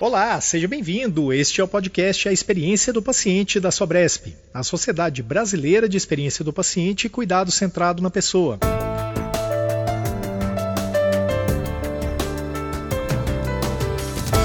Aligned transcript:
Olá, 0.00 0.40
seja 0.40 0.68
bem-vindo. 0.68 1.32
Este 1.32 1.60
é 1.60 1.64
o 1.64 1.66
podcast 1.66 2.28
A 2.28 2.32
Experiência 2.32 2.92
do 2.92 3.02
Paciente 3.02 3.58
da 3.58 3.72
Sobresp, 3.72 4.32
a 4.54 4.62
Sociedade 4.62 5.24
Brasileira 5.24 5.88
de 5.88 5.96
Experiência 5.96 6.44
do 6.44 6.52
Paciente 6.52 7.08
e 7.08 7.10
Cuidado 7.10 7.50
Centrado 7.50 8.00
na 8.00 8.08
Pessoa. 8.08 8.60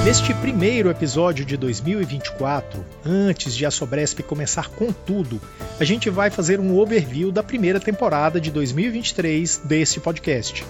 Neste 0.04 0.34
primeiro 0.34 0.89
episódio 0.89 1.45
de 1.45 1.55
2024, 1.55 2.83
antes 3.05 3.55
de 3.55 3.63
a 3.63 3.70
Sobresp 3.70 4.23
começar 4.23 4.70
com 4.70 4.91
tudo, 4.91 5.39
a 5.79 5.83
gente 5.83 6.09
vai 6.09 6.31
fazer 6.31 6.59
um 6.59 6.75
overview 6.79 7.31
da 7.31 7.43
primeira 7.43 7.79
temporada 7.79 8.41
de 8.41 8.49
2023 8.49 9.61
deste 9.65 9.99
podcast. 9.99 10.65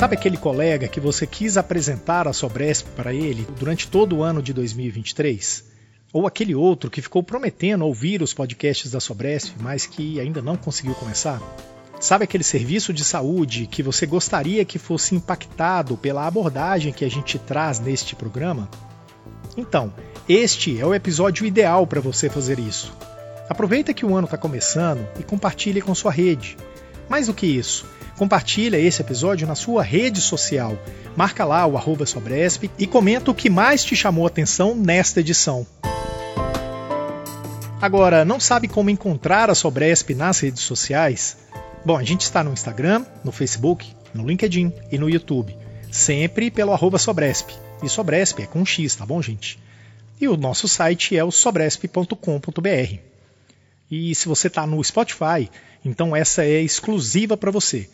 Sabe 0.00 0.14
aquele 0.14 0.38
colega 0.38 0.88
que 0.88 0.98
você 0.98 1.26
quis 1.26 1.58
apresentar 1.58 2.26
a 2.26 2.32
Sobresp 2.32 2.88
para 2.96 3.12
ele 3.12 3.46
durante 3.58 3.86
todo 3.86 4.16
o 4.16 4.22
ano 4.22 4.42
de 4.42 4.50
2023? 4.54 5.62
Ou 6.10 6.26
aquele 6.26 6.54
outro 6.54 6.90
que 6.90 7.02
ficou 7.02 7.22
prometendo 7.22 7.84
ouvir 7.84 8.22
os 8.22 8.32
podcasts 8.32 8.92
da 8.92 8.98
Sobresp, 8.98 9.56
mas 9.60 9.84
que 9.84 10.18
ainda 10.18 10.40
não 10.40 10.56
conseguiu 10.56 10.94
começar? 10.94 11.38
Sabe 12.00 12.24
aquele 12.24 12.42
serviço 12.42 12.94
de 12.94 13.04
saúde 13.04 13.66
que 13.66 13.82
você 13.82 14.06
gostaria 14.06 14.64
que 14.64 14.78
fosse 14.78 15.14
impactado 15.14 15.98
pela 15.98 16.26
abordagem 16.26 16.94
que 16.94 17.04
a 17.04 17.10
gente 17.10 17.38
traz 17.38 17.78
neste 17.78 18.16
programa? 18.16 18.70
Então, 19.54 19.92
este 20.26 20.80
é 20.80 20.86
o 20.86 20.94
episódio 20.94 21.44
ideal 21.44 21.86
para 21.86 22.00
você 22.00 22.30
fazer 22.30 22.58
isso. 22.58 22.90
Aproveita 23.50 23.92
que 23.92 24.06
o 24.06 24.16
ano 24.16 24.24
está 24.24 24.38
começando 24.38 25.06
e 25.18 25.22
compartilhe 25.22 25.82
com 25.82 25.94
sua 25.94 26.10
rede. 26.10 26.56
Mais 27.06 27.26
do 27.26 27.34
que 27.34 27.44
isso, 27.46 27.84
compartilha 28.20 28.78
esse 28.78 29.00
episódio 29.00 29.46
na 29.46 29.54
sua 29.54 29.82
rede 29.82 30.20
social. 30.20 30.78
Marca 31.16 31.42
lá 31.42 31.66
o 31.66 31.78
arroba 31.78 32.04
Sobresp 32.04 32.70
e 32.78 32.86
comenta 32.86 33.30
o 33.30 33.34
que 33.34 33.48
mais 33.48 33.82
te 33.82 33.96
chamou 33.96 34.26
a 34.26 34.28
atenção 34.28 34.74
nesta 34.74 35.20
edição. 35.20 35.66
Agora, 37.80 38.22
não 38.22 38.38
sabe 38.38 38.68
como 38.68 38.90
encontrar 38.90 39.48
a 39.48 39.54
Sobresp 39.54 40.10
nas 40.14 40.38
redes 40.38 40.60
sociais? 40.60 41.38
Bom, 41.82 41.96
a 41.96 42.02
gente 42.02 42.20
está 42.20 42.44
no 42.44 42.52
Instagram, 42.52 43.06
no 43.24 43.32
Facebook, 43.32 43.90
no 44.12 44.26
LinkedIn 44.28 44.70
e 44.92 44.98
no 44.98 45.08
YouTube. 45.08 45.56
Sempre 45.90 46.50
pelo 46.50 46.74
arroba 46.74 46.98
Sobresp. 46.98 47.52
E 47.82 47.88
Sobresp 47.88 48.42
é 48.42 48.46
com 48.46 48.66
X, 48.66 48.96
tá 48.96 49.06
bom, 49.06 49.22
gente? 49.22 49.58
E 50.20 50.28
o 50.28 50.36
nosso 50.36 50.68
site 50.68 51.16
é 51.16 51.24
o 51.24 51.30
sobresp.com.br. 51.30 52.98
E 53.90 54.14
se 54.14 54.28
você 54.28 54.48
está 54.48 54.66
no 54.66 54.84
Spotify, 54.84 55.48
então 55.82 56.14
essa 56.14 56.44
é 56.44 56.60
exclusiva 56.60 57.34
para 57.34 57.50
você. 57.50 57.88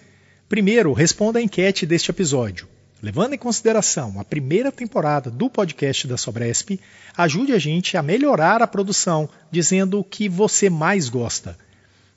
Primeiro, 0.49 0.93
responda 0.93 1.41
a 1.41 1.43
enquete 1.43 1.85
deste 1.85 2.11
episódio. 2.11 2.69
Levando 3.03 3.35
em 3.35 3.39
consideração 3.39 4.19
a 4.21 4.25
primeira 4.25 4.71
temporada 4.71 5.29
do 5.29 5.51
podcast 5.51 6.07
da 6.07 6.17
Sobresp, 6.17 6.81
ajude 7.17 7.53
a 7.53 7.59
gente 7.59 7.97
a 7.97 8.03
melhorar 8.03 8.63
a 8.63 8.67
produção, 8.67 9.29
dizendo 9.51 9.99
o 9.99 10.05
que 10.05 10.29
você 10.29 10.71
mais 10.71 11.09
gosta. 11.09 11.59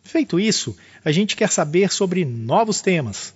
Feito 0.03 0.39
isso, 0.39 0.77
a 1.03 1.11
gente 1.11 1.35
quer 1.35 1.49
saber 1.49 1.91
sobre 1.91 2.23
novos 2.23 2.81
temas. 2.81 3.33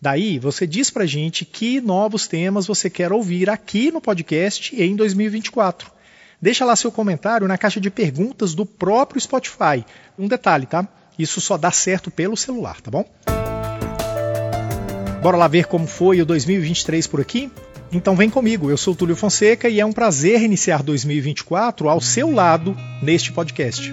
Daí 0.00 0.38
você 0.38 0.66
diz 0.66 0.90
pra 0.90 1.04
gente 1.04 1.44
que 1.44 1.80
novos 1.80 2.26
temas 2.26 2.66
você 2.66 2.88
quer 2.88 3.12
ouvir 3.12 3.50
aqui 3.50 3.92
no 3.92 4.00
podcast 4.00 4.74
em 4.74 4.96
2024. 4.96 5.90
Deixa 6.40 6.64
lá 6.64 6.74
seu 6.74 6.90
comentário 6.90 7.46
na 7.46 7.58
caixa 7.58 7.80
de 7.80 7.90
perguntas 7.90 8.54
do 8.54 8.64
próprio 8.64 9.20
Spotify. 9.20 9.84
Um 10.18 10.26
detalhe, 10.26 10.64
tá? 10.64 10.88
Isso 11.18 11.42
só 11.42 11.58
dá 11.58 11.70
certo 11.70 12.10
pelo 12.10 12.36
celular, 12.36 12.80
tá 12.80 12.90
bom? 12.90 13.04
Bora 15.22 15.36
lá 15.36 15.46
ver 15.46 15.66
como 15.66 15.86
foi 15.86 16.22
o 16.22 16.24
2023 16.24 17.06
por 17.06 17.20
aqui? 17.20 17.50
Então 17.92 18.16
vem 18.16 18.30
comigo, 18.30 18.70
eu 18.70 18.76
sou 18.76 18.94
Túlio 18.94 19.14
Fonseca 19.14 19.68
e 19.68 19.78
é 19.78 19.84
um 19.84 19.92
prazer 19.92 20.40
iniciar 20.40 20.82
2024 20.82 21.90
ao 21.90 22.00
seu 22.00 22.30
lado 22.30 22.74
neste 23.02 23.30
podcast. 23.30 23.92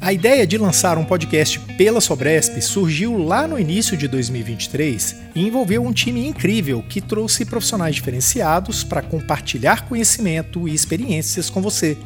A 0.00 0.12
ideia 0.12 0.46
de 0.46 0.58
lançar 0.58 0.98
um 0.98 1.04
podcast 1.04 1.58
pela 1.78 2.00
Sobresp 2.02 2.60
surgiu 2.60 3.16
lá 3.16 3.48
no 3.48 3.58
início 3.58 3.96
de 3.96 4.06
2023 4.06 5.16
e 5.34 5.46
envolveu 5.46 5.82
um 5.82 5.92
time 5.92 6.26
incrível 6.26 6.84
que 6.86 7.00
trouxe 7.00 7.46
profissionais 7.46 7.94
diferenciados 7.94 8.84
para 8.84 9.02
compartilhar 9.02 9.88
conhecimento 9.88 10.68
e 10.68 10.74
experiências 10.74 11.48
com 11.48 11.62
você. 11.62 11.96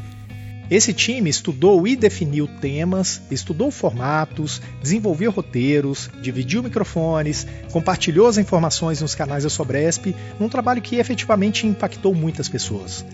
Esse 0.73 0.95
time 0.95 1.29
estudou 1.29 1.87
e 1.87 1.95
definiu 1.95 2.49
temas, 2.49 3.21
estudou 3.31 3.71
formatos, 3.71 4.63
desenvolveu 4.81 5.31
roteiros, 5.31 6.09
dividiu 6.23 6.63
microfones, 6.63 7.47
compartilhou 7.71 8.27
as 8.27 8.39
informações 8.39 9.03
nos 9.03 9.15
canais 9.15 9.45
da 9.45 9.51
Sobresp, 9.51 10.17
num 10.41 10.49
trabalho 10.49 10.81
que 10.81 10.97
efetivamente 10.97 11.67
impactou 11.67 12.15
muitas 12.15 12.49
pessoas. 12.49 13.05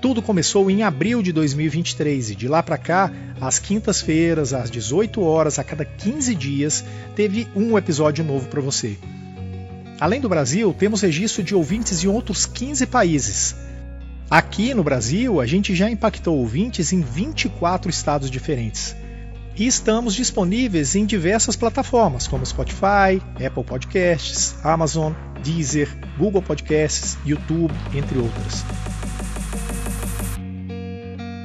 Tudo 0.00 0.22
começou 0.22 0.70
em 0.70 0.84
abril 0.84 1.20
de 1.20 1.32
2023 1.32 2.30
e 2.30 2.36
de 2.36 2.46
lá 2.46 2.62
para 2.62 2.78
cá, 2.78 3.10
às 3.40 3.58
quintas-feiras, 3.58 4.54
às 4.54 4.70
18 4.70 5.20
horas, 5.20 5.58
a 5.58 5.64
cada 5.64 5.84
15 5.84 6.32
dias, 6.32 6.84
teve 7.16 7.48
um 7.56 7.76
episódio 7.76 8.22
novo 8.22 8.46
para 8.46 8.60
você. 8.60 8.96
Além 9.98 10.20
do 10.20 10.28
Brasil, 10.28 10.72
temos 10.78 11.00
registro 11.00 11.42
de 11.42 11.56
ouvintes 11.56 12.04
em 12.04 12.06
outros 12.06 12.46
15 12.46 12.86
países. 12.86 13.67
Aqui 14.30 14.74
no 14.74 14.84
Brasil, 14.84 15.40
a 15.40 15.46
gente 15.46 15.74
já 15.74 15.90
impactou 15.90 16.36
ouvintes 16.36 16.92
em 16.92 17.00
24 17.00 17.88
estados 17.88 18.30
diferentes. 18.30 18.94
E 19.56 19.66
estamos 19.66 20.14
disponíveis 20.14 20.94
em 20.94 21.06
diversas 21.06 21.56
plataformas, 21.56 22.28
como 22.28 22.44
Spotify, 22.44 23.22
Apple 23.42 23.64
Podcasts, 23.64 24.54
Amazon, 24.62 25.14
Deezer, 25.42 25.88
Google 26.18 26.42
Podcasts, 26.42 27.16
YouTube, 27.24 27.72
entre 27.94 28.18
outras. 28.18 28.64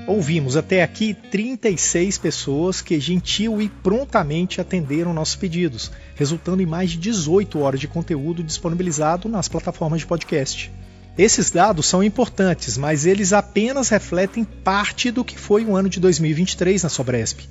Ouvimos 0.06 0.58
até 0.58 0.84
aqui 0.84 1.14
36 1.14 2.18
pessoas 2.18 2.82
que 2.82 3.00
gentil 3.00 3.62
e 3.62 3.70
prontamente 3.70 4.60
atenderam 4.60 5.14
nossos 5.14 5.38
pedidos, 5.38 5.90
resultando 6.16 6.62
em 6.62 6.66
mais 6.66 6.92
de 6.92 6.98
18 6.98 7.60
horas 7.60 7.80
de 7.80 7.88
conteúdo 7.88 8.44
disponibilizado 8.44 9.30
nas 9.30 9.48
plataformas 9.48 10.02
de 10.02 10.06
podcast. 10.06 10.70
Esses 11.18 11.52
dados 11.52 11.86
são 11.86 12.04
importantes, 12.04 12.76
mas 12.76 13.06
eles 13.06 13.34
apenas 13.34 13.90
refletem 13.90 14.44
parte 14.44 15.12
do 15.12 15.24
que 15.24 15.38
foi 15.38 15.64
o 15.64 15.76
ano 15.76 15.88
de 15.88 16.00
2023 16.00 16.82
na 16.82 16.90
Sobresp. 16.90 17.42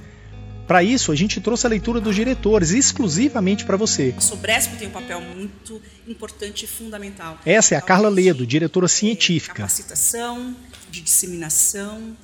Para 0.67 0.83
isso, 0.83 1.12
a 1.12 1.15
gente 1.15 1.41
trouxe 1.41 1.67
a 1.67 1.69
leitura 1.69 2.00
dos 2.00 2.15
diretores 2.15 2.71
exclusivamente 2.71 3.65
para 3.65 3.77
você. 3.77 4.15
A 4.17 4.21
Sobresp 4.21 4.77
tem 4.78 4.89
um 4.89 4.93
papel 4.93 5.21
muito 5.21 5.81
importante 6.09 6.65
e 6.65 6.69
fundamental. 6.69 7.39
Essa 7.45 7.75
é 7.75 7.78
a 7.78 7.81
Carla 7.81 8.09
Ledo, 8.09 8.47
diretora 8.47 8.89
científica. 8.89 9.55
Capacitação, 9.55 10.56
de 10.91 11.00
disseminação, 11.00 12.17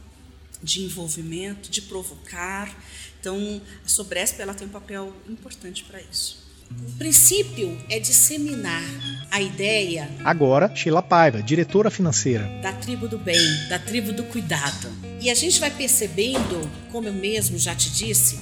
de 0.63 0.83
envolvimento, 0.83 1.71
de 1.71 1.83
provocar. 1.83 2.75
Então, 3.21 3.61
a 3.85 3.89
Sobresp 3.89 4.41
ela 4.41 4.55
tem 4.55 4.67
um 4.67 4.71
papel 4.71 5.13
importante 5.29 5.85
para 5.85 6.01
isso. 6.01 6.48
O 6.71 6.93
princípio 6.99 7.79
é 7.89 7.99
disseminar 7.99 8.83
a 9.31 9.41
ideia. 9.41 10.09
Agora, 10.25 10.75
Sheila 10.75 11.03
Paiva, 11.03 11.43
diretora 11.43 11.91
financeira. 11.91 12.49
Da 12.63 12.73
tribo 12.73 13.09
do 13.09 13.19
bem, 13.19 13.69
da 13.69 13.79
tribo 13.79 14.13
do 14.13 14.25
cuidado. 14.25 14.91
E 15.21 15.31
a 15.31 15.35
gente 15.35 15.61
vai 15.61 15.71
percebendo, 15.71 16.71
como 16.91 17.09
eu 17.09 17.13
mesmo 17.13 17.59
já 17.59 17.75
te 17.75 17.91
disse, 17.91 18.39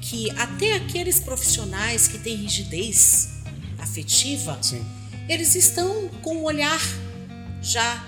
que 0.00 0.30
até 0.32 0.74
aqueles 0.74 1.20
profissionais 1.20 2.08
que 2.08 2.18
têm 2.18 2.36
rigidez 2.36 3.30
afetiva, 3.78 4.58
Sim. 4.62 4.84
eles 5.28 5.54
estão 5.54 6.08
com 6.22 6.36
um 6.36 6.44
olhar 6.44 6.80
já 7.60 8.04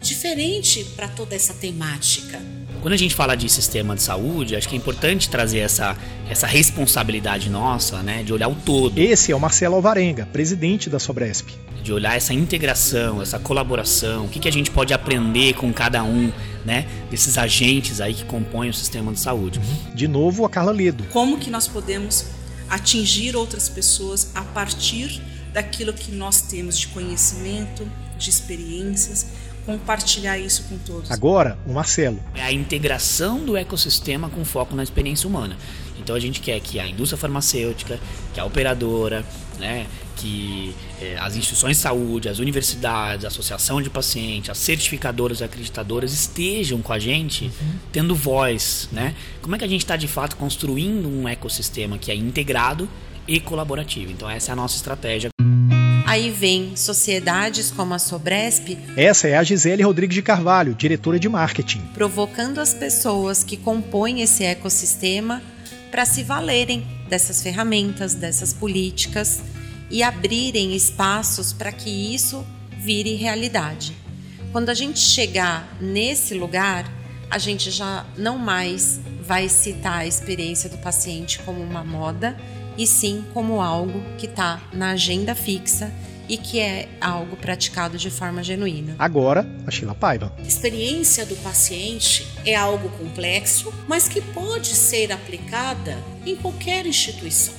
diferente 0.00 0.84
para 0.96 1.08
toda 1.08 1.34
essa 1.34 1.52
temática. 1.54 2.40
Quando 2.80 2.94
a 2.94 2.96
gente 2.96 3.14
fala 3.14 3.34
de 3.34 3.48
sistema 3.48 3.94
de 3.94 4.02
saúde, 4.02 4.56
acho 4.56 4.66
que 4.66 4.74
é 4.74 4.78
importante 4.78 5.28
trazer 5.28 5.58
essa, 5.58 5.96
essa 6.30 6.46
responsabilidade 6.46 7.50
nossa, 7.50 8.02
né, 8.02 8.22
de 8.22 8.32
olhar 8.32 8.48
o 8.48 8.54
todo. 8.54 8.98
Esse 8.98 9.32
é 9.32 9.36
o 9.36 9.40
Marcelo 9.40 9.74
Alvarenga, 9.74 10.26
presidente 10.32 10.88
da 10.88 10.98
Sobresp. 10.98 11.50
De 11.82 11.92
olhar 11.92 12.16
essa 12.16 12.32
integração, 12.32 13.20
essa 13.20 13.38
colaboração, 13.38 14.24
o 14.24 14.28
que, 14.28 14.38
que 14.38 14.48
a 14.48 14.52
gente 14.52 14.70
pode 14.70 14.94
aprender 14.94 15.54
com 15.54 15.70
cada 15.72 16.02
um, 16.02 16.32
né, 16.64 16.86
desses 17.10 17.36
agentes 17.36 18.00
aí 18.00 18.14
que 18.14 18.24
compõem 18.24 18.70
o 18.70 18.74
sistema 18.74 19.12
de 19.12 19.20
saúde. 19.20 19.58
Uhum. 19.58 19.94
De 19.94 20.08
novo, 20.08 20.46
a 20.46 20.48
Carla 20.48 20.72
Ledo. 20.72 21.04
Como 21.10 21.38
que 21.38 21.50
nós 21.50 21.68
podemos 21.68 22.26
atingir 22.68 23.36
outras 23.36 23.68
pessoas 23.68 24.30
a 24.34 24.42
partir 24.42 25.20
daquilo 25.52 25.92
que 25.92 26.12
nós 26.12 26.42
temos 26.42 26.78
de 26.78 26.88
conhecimento, 26.88 27.86
de 28.16 28.30
experiências, 28.30 29.26
compartilhar 29.78 30.38
isso 30.38 30.64
com 30.64 30.78
todos. 30.78 31.10
Agora, 31.10 31.58
o 31.66 31.72
Marcelo. 31.72 32.20
É 32.34 32.42
a 32.42 32.52
integração 32.52 33.44
do 33.44 33.56
ecossistema 33.56 34.28
com 34.28 34.44
foco 34.44 34.74
na 34.74 34.82
experiência 34.82 35.28
humana. 35.28 35.56
Então 35.98 36.16
a 36.16 36.20
gente 36.20 36.40
quer 36.40 36.58
que 36.60 36.80
a 36.80 36.86
indústria 36.86 37.18
farmacêutica, 37.18 38.00
que 38.32 38.40
a 38.40 38.44
operadora, 38.44 39.24
né, 39.58 39.86
que 40.16 40.74
eh, 41.00 41.16
as 41.18 41.36
instituições 41.36 41.76
de 41.76 41.82
saúde, 41.82 42.28
as 42.28 42.38
universidades, 42.38 43.24
a 43.24 43.28
associação 43.28 43.80
de 43.80 43.88
pacientes, 43.88 44.50
as 44.50 44.58
certificadoras 44.58 45.40
e 45.40 45.44
acreditadoras 45.44 46.12
estejam 46.12 46.82
com 46.82 46.92
a 46.92 46.98
gente, 46.98 47.44
uhum. 47.44 47.74
tendo 47.92 48.14
voz, 48.14 48.88
né? 48.92 49.14
Como 49.40 49.54
é 49.54 49.58
que 49.58 49.64
a 49.64 49.68
gente 49.68 49.82
está 49.82 49.96
de 49.96 50.08
fato 50.08 50.36
construindo 50.36 51.08
um 51.08 51.28
ecossistema 51.28 51.96
que 51.96 52.10
é 52.10 52.14
integrado 52.14 52.88
e 53.26 53.38
colaborativo? 53.40 54.10
Então 54.12 54.28
essa 54.28 54.50
é 54.50 54.52
a 54.52 54.56
nossa 54.56 54.76
estratégia. 54.76 55.29
Aí 56.10 56.28
vem 56.28 56.74
sociedades 56.74 57.70
como 57.70 57.94
a 57.94 57.98
Sobresp. 58.00 58.76
Essa 58.96 59.28
é 59.28 59.36
a 59.36 59.44
Gisele 59.44 59.84
Rodrigues 59.84 60.16
de 60.16 60.22
Carvalho, 60.22 60.74
diretora 60.74 61.20
de 61.20 61.28
marketing. 61.28 61.82
Provocando 61.94 62.58
as 62.58 62.74
pessoas 62.74 63.44
que 63.44 63.56
compõem 63.56 64.20
esse 64.20 64.42
ecossistema 64.42 65.40
para 65.88 66.04
se 66.04 66.24
valerem 66.24 66.84
dessas 67.08 67.40
ferramentas, 67.40 68.12
dessas 68.12 68.52
políticas 68.52 69.40
e 69.88 70.02
abrirem 70.02 70.74
espaços 70.74 71.52
para 71.52 71.70
que 71.70 71.88
isso 71.88 72.44
vire 72.76 73.14
realidade. 73.14 73.96
Quando 74.50 74.70
a 74.70 74.74
gente 74.74 74.98
chegar 74.98 75.78
nesse 75.80 76.34
lugar, 76.34 76.92
a 77.30 77.38
gente 77.38 77.70
já 77.70 78.04
não 78.18 78.36
mais 78.36 78.98
vai 79.22 79.48
citar 79.48 80.00
a 80.00 80.06
experiência 80.08 80.68
do 80.68 80.78
paciente 80.78 81.38
como 81.44 81.62
uma 81.62 81.84
moda, 81.84 82.36
e 82.76 82.86
sim 82.86 83.24
como 83.32 83.60
algo 83.60 84.02
que 84.16 84.26
está 84.26 84.60
na 84.72 84.90
agenda 84.90 85.34
fixa 85.34 85.92
e 86.28 86.36
que 86.36 86.60
é 86.60 86.88
algo 87.00 87.36
praticado 87.36 87.98
de 87.98 88.08
forma 88.08 88.42
genuína. 88.44 88.94
Agora, 88.98 89.44
a 89.66 89.70
Sheila 89.70 89.96
Paiva. 89.96 90.32
A 90.38 90.42
experiência 90.42 91.26
do 91.26 91.34
paciente 91.36 92.24
é 92.46 92.54
algo 92.54 92.88
complexo, 92.90 93.74
mas 93.88 94.06
que 94.06 94.20
pode 94.20 94.68
ser 94.68 95.10
aplicada 95.10 95.98
em 96.24 96.36
qualquer 96.36 96.86
instituição. 96.86 97.52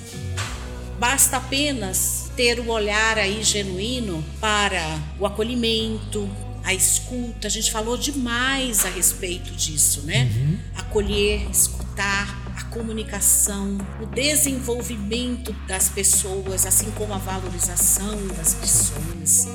Basta 0.98 1.38
apenas 1.38 2.32
ter 2.36 2.60
o 2.60 2.64
um 2.64 2.70
olhar 2.70 3.18
aí 3.18 3.44
genuíno 3.44 4.24
para 4.40 5.00
o 5.20 5.26
acolhimento, 5.26 6.30
a 6.64 6.74
escuta, 6.74 7.48
a 7.48 7.52
gente 7.52 7.72
falou 7.72 7.98
demais 7.98 8.86
a 8.86 8.90
respeito 8.90 9.52
disso, 9.52 10.04
né? 10.04 10.30
Uhum. 10.34 10.58
Acolher, 10.76 11.50
escutar, 11.50 12.41
a 12.62 12.70
comunicação, 12.70 13.78
o 14.02 14.06
desenvolvimento 14.06 15.52
das 15.68 15.90
pessoas, 15.90 16.66
assim 16.66 16.92
como 16.92 17.14
a 17.14 17.18
valorização 17.18 18.28
das 18.36 18.54
pessoas. 18.56 19.48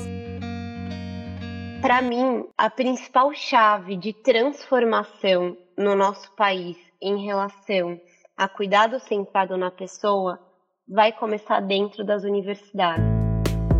Para 1.81 2.01
mim, 2.01 2.45
a 2.57 2.69
principal 2.69 3.33
chave 3.33 3.95
de 3.95 4.13
transformação 4.13 5.55
no 5.77 5.95
nosso 5.95 6.31
país 6.35 6.75
em 7.01 7.25
relação 7.25 7.99
a 8.35 8.47
cuidado 8.47 8.99
centrado 8.99 9.57
na 9.57 9.71
pessoa 9.71 10.39
vai 10.87 11.11
começar 11.11 11.59
dentro 11.59 12.03
das 12.03 12.23
universidades. 12.23 13.03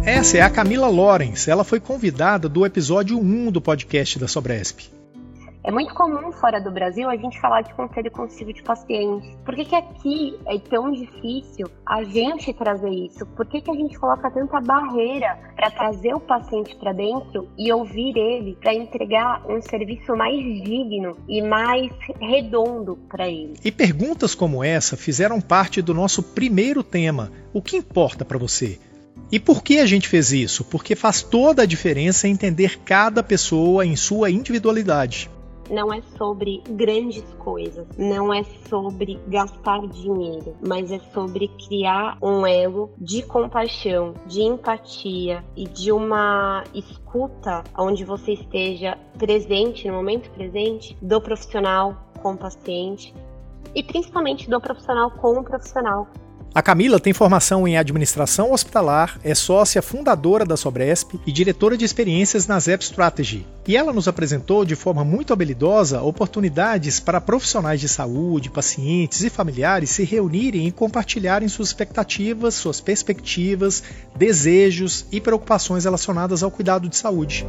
Essa 0.06 0.38
é 0.38 0.42
a 0.42 0.50
Camila 0.50 0.88
Lorenz. 0.88 1.48
Ela 1.48 1.64
foi 1.64 1.80
convidada 1.80 2.48
do 2.48 2.66
episódio 2.66 3.18
1 3.20 3.52
do 3.52 3.62
podcast 3.62 4.18
da 4.20 4.28
Sobresp. 4.28 4.97
É 5.68 5.72
muito 5.72 5.94
comum 5.94 6.32
fora 6.32 6.62
do 6.62 6.72
Brasil 6.72 7.10
a 7.10 7.18
gente 7.18 7.38
falar 7.42 7.62
de 7.62 7.74
conselho 7.74 8.10
consigo 8.10 8.54
de 8.54 8.64
pacientes. 8.64 9.36
Por 9.44 9.54
que, 9.54 9.66
que 9.66 9.76
aqui 9.76 10.40
é 10.48 10.58
tão 10.58 10.90
difícil 10.94 11.68
a 11.86 12.06
gente 12.06 12.54
trazer 12.54 12.90
isso? 12.90 13.26
Por 13.26 13.46
que, 13.46 13.60
que 13.60 13.70
a 13.70 13.74
gente 13.74 14.00
coloca 14.00 14.32
tanta 14.32 14.62
barreira 14.62 15.38
para 15.58 15.70
trazer 15.70 16.14
o 16.14 16.22
paciente 16.22 16.74
para 16.78 16.94
dentro 16.94 17.50
e 17.58 17.70
ouvir 17.74 18.16
ele 18.16 18.56
para 18.62 18.74
entregar 18.74 19.46
um 19.46 19.62
serviço 19.62 20.16
mais 20.16 20.38
digno 20.64 21.18
e 21.28 21.42
mais 21.42 21.92
redondo 22.18 22.98
para 23.10 23.28
ele? 23.28 23.56
E 23.62 23.70
perguntas 23.70 24.34
como 24.34 24.64
essa 24.64 24.96
fizeram 24.96 25.42
parte 25.42 25.82
do 25.82 25.94
nosso 25.94 26.24
primeiro 26.24 26.82
tema. 26.82 27.30
O 27.54 27.62
que 27.62 27.76
importa 27.76 28.24
para 28.24 28.38
você? 28.38 28.80
E 29.30 29.38
por 29.38 29.62
que 29.62 29.80
a 29.80 29.86
gente 29.86 30.08
fez 30.08 30.32
isso? 30.32 30.64
Porque 30.64 30.96
faz 30.96 31.22
toda 31.22 31.64
a 31.64 31.66
diferença 31.66 32.26
entender 32.26 32.80
cada 32.86 33.22
pessoa 33.22 33.86
em 33.86 33.98
sua 33.98 34.32
individualidade. 34.32 35.30
Não 35.70 35.94
é 35.94 36.02
sobre 36.18 36.64
grandes 36.70 37.24
coisas, 37.36 37.86
não 37.98 38.34
é 38.34 38.44
sobre 38.44 39.20
gastar 39.28 39.86
dinheiro, 39.88 40.56
mas 40.66 40.92
é 40.92 41.00
sobre 41.14 41.50
criar 41.68 42.18
um 42.22 42.46
elo 42.46 42.92
de 42.98 43.22
compaixão, 43.22 44.14
de 44.26 44.42
empatia 44.42 45.44
e 45.56 45.66
de 45.66 45.92
uma 45.92 46.64
escuta 46.74 47.64
onde 47.78 48.06
você 48.06 48.34
esteja 48.34 48.98
presente, 49.18 49.88
no 49.88 49.96
momento 49.96 50.30
presente, 50.32 50.98
do 51.02 51.20
profissional 51.20 51.96
com 52.22 52.34
o 52.34 52.38
paciente 52.38 53.14
e 53.76 53.84
principalmente 53.84 54.50
do 54.50 54.60
profissional 54.60 55.12
com 55.12 55.40
o 55.40 55.44
profissional. 55.44 56.08
A 56.54 56.62
Camila 56.62 57.00
tem 57.00 57.14
formação 57.14 57.68
em 57.68 57.78
administração 57.78 58.52
hospitalar, 58.52 59.20
é 59.24 59.36
sócia 59.36 59.82
fundadora 59.82 60.44
da 60.44 60.58
Sobresp 60.58 61.20
e 61.26 61.32
diretora 61.32 61.78
de 61.78 61.86
experiências 61.86 62.48
na 62.48 62.60
Zep 62.60 62.84
Strategy. 62.84 63.46
E 63.68 63.78
ela 63.78 63.94
nos 63.94 64.08
apresentou 64.08 64.66
de 64.66 64.76
forma 64.76 65.04
muito 65.04 65.34
habilidosa 65.34 66.02
oportunidades 66.02 67.00
para 67.00 67.22
profissionais 67.22 67.80
de 67.80 67.88
saúde, 67.88 68.50
pacientes 68.50 69.24
e 69.24 69.30
familiares 69.30 69.92
se 69.92 70.04
reunirem 70.04 70.68
e 70.68 70.72
compartilharem 70.72 71.48
suas 71.48 71.68
expectativas, 71.68 72.56
suas 72.56 72.82
perspectivas, 72.82 73.84
desejos 74.16 75.06
e 75.12 75.22
preocupações 75.22 75.84
relacionadas 75.84 76.42
ao 76.42 76.50
cuidado 76.50 76.90
de 76.90 76.96
saúde. 76.96 77.46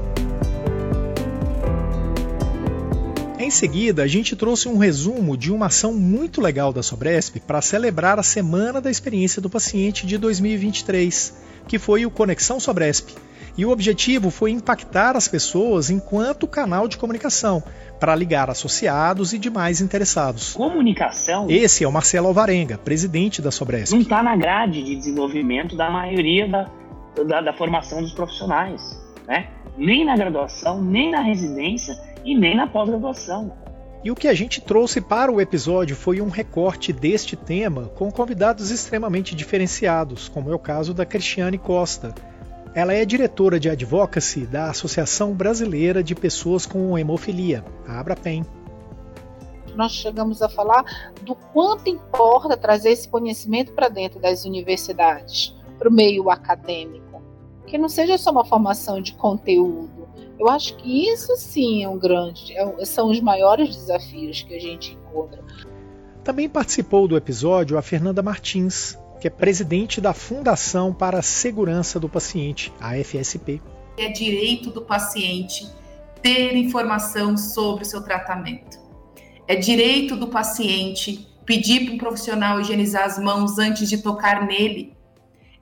Em 3.40 3.50
seguida, 3.50 4.02
a 4.02 4.06
gente 4.08 4.34
trouxe 4.34 4.68
um 4.68 4.78
resumo 4.78 5.36
de 5.36 5.52
uma 5.52 5.66
ação 5.66 5.94
muito 5.94 6.40
legal 6.40 6.72
da 6.72 6.82
Sobresp 6.82 7.38
para 7.38 7.62
celebrar 7.62 8.18
a 8.18 8.22
Semana 8.22 8.80
da 8.80 8.90
Experiência 8.90 9.40
do 9.40 9.48
Paciente 9.48 10.04
de 10.04 10.18
2023, 10.18 11.40
que 11.68 11.78
foi 11.78 12.04
o 12.04 12.10
Conexão 12.10 12.58
Sobresp. 12.58 13.14
E 13.56 13.64
o 13.64 13.70
objetivo 13.70 14.30
foi 14.30 14.50
impactar 14.50 15.16
as 15.16 15.28
pessoas 15.28 15.88
enquanto 15.88 16.48
canal 16.48 16.88
de 16.88 16.98
comunicação, 16.98 17.62
para 18.00 18.12
ligar 18.12 18.50
associados 18.50 19.32
e 19.32 19.38
demais 19.38 19.80
interessados. 19.80 20.54
Comunicação? 20.54 21.46
Esse 21.48 21.84
é 21.84 21.88
o 21.88 21.92
Marcelo 21.92 22.26
Alvarenga, 22.26 22.76
presidente 22.76 23.40
da 23.40 23.52
Sobresp. 23.52 23.92
Não 23.92 24.02
está 24.02 24.20
na 24.20 24.34
grade 24.34 24.82
de 24.82 24.96
desenvolvimento 24.96 25.76
da 25.76 25.88
maioria 25.88 26.48
da, 26.48 26.70
da, 27.24 27.40
da 27.40 27.52
formação 27.52 28.02
dos 28.02 28.12
profissionais, 28.12 29.00
né? 29.28 29.50
Nem 29.76 30.04
na 30.04 30.16
graduação, 30.16 30.82
nem 30.82 31.12
na 31.12 31.20
residência 31.20 31.94
e 32.28 32.34
nem 32.34 32.54
na 32.54 32.66
pós-graduação. 32.66 33.50
E 34.04 34.10
o 34.10 34.14
que 34.14 34.28
a 34.28 34.34
gente 34.34 34.60
trouxe 34.60 35.00
para 35.00 35.32
o 35.32 35.40
episódio 35.40 35.96
foi 35.96 36.20
um 36.20 36.28
recorte 36.28 36.92
deste 36.92 37.34
tema 37.34 37.88
com 37.96 38.12
convidados 38.12 38.70
extremamente 38.70 39.34
diferenciados, 39.34 40.28
como 40.28 40.50
é 40.50 40.54
o 40.54 40.58
caso 40.58 40.92
da 40.92 41.06
Cristiane 41.06 41.56
Costa. 41.56 42.14
Ela 42.74 42.92
é 42.92 43.04
diretora 43.06 43.58
de 43.58 43.70
advocacy 43.70 44.46
da 44.46 44.68
Associação 44.68 45.32
Brasileira 45.32 46.02
de 46.02 46.14
Pessoas 46.14 46.66
com 46.66 46.98
Hemofilia, 46.98 47.64
a 47.86 47.98
Abrapem. 47.98 48.44
Nós 49.74 49.92
chegamos 49.92 50.42
a 50.42 50.50
falar 50.50 50.84
do 51.22 51.34
quanto 51.34 51.88
importa 51.88 52.58
trazer 52.58 52.90
esse 52.90 53.08
conhecimento 53.08 53.72
para 53.72 53.88
dentro 53.88 54.20
das 54.20 54.44
universidades, 54.44 55.56
para 55.78 55.88
o 55.88 55.92
meio 55.92 56.30
acadêmico, 56.30 57.22
que 57.66 57.78
não 57.78 57.88
seja 57.88 58.18
só 58.18 58.30
uma 58.30 58.44
formação 58.44 59.00
de 59.00 59.14
conteúdo, 59.14 59.97
eu 60.38 60.48
acho 60.48 60.76
que 60.76 61.08
isso 61.08 61.36
sim 61.36 61.82
é 61.82 61.88
um 61.88 61.98
grande, 61.98 62.56
é, 62.56 62.84
são 62.84 63.10
os 63.10 63.20
maiores 63.20 63.74
desafios 63.74 64.42
que 64.42 64.54
a 64.54 64.60
gente 64.60 64.92
encontra. 64.92 65.42
Também 66.22 66.48
participou 66.48 67.08
do 67.08 67.16
episódio 67.16 67.78
a 67.78 67.82
Fernanda 67.82 68.22
Martins, 68.22 68.98
que 69.20 69.26
é 69.26 69.30
presidente 69.30 70.00
da 70.00 70.12
Fundação 70.12 70.92
para 70.92 71.18
a 71.18 71.22
Segurança 71.22 71.98
do 71.98 72.08
Paciente, 72.08 72.72
a 72.80 72.94
FSP. 73.02 73.60
É 73.96 74.08
direito 74.08 74.70
do 74.70 74.82
paciente 74.82 75.66
ter 76.22 76.54
informação 76.54 77.36
sobre 77.36 77.82
o 77.82 77.86
seu 77.86 78.02
tratamento. 78.02 78.78
É 79.46 79.56
direito 79.56 80.14
do 80.16 80.28
paciente 80.28 81.26
pedir 81.44 81.86
para 81.86 81.94
um 81.94 81.98
profissional 81.98 82.60
higienizar 82.60 83.04
as 83.04 83.18
mãos 83.18 83.58
antes 83.58 83.88
de 83.88 83.98
tocar 83.98 84.46
nele. 84.46 84.92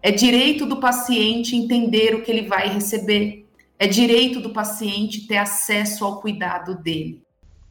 É 0.03 0.11
direito 0.11 0.67
do 0.67 0.79
paciente 0.79 1.55
entender 1.55 2.15
o 2.15 2.23
que 2.23 2.31
ele 2.31 2.43
vai 2.43 2.69
receber. 2.69 3.46
É 3.79 3.87
direito 3.87 4.41
do 4.41 4.51
paciente 4.51 5.27
ter 5.27 5.37
acesso 5.37 6.05
ao 6.05 6.21
cuidado 6.21 6.83
dele. 6.83 7.23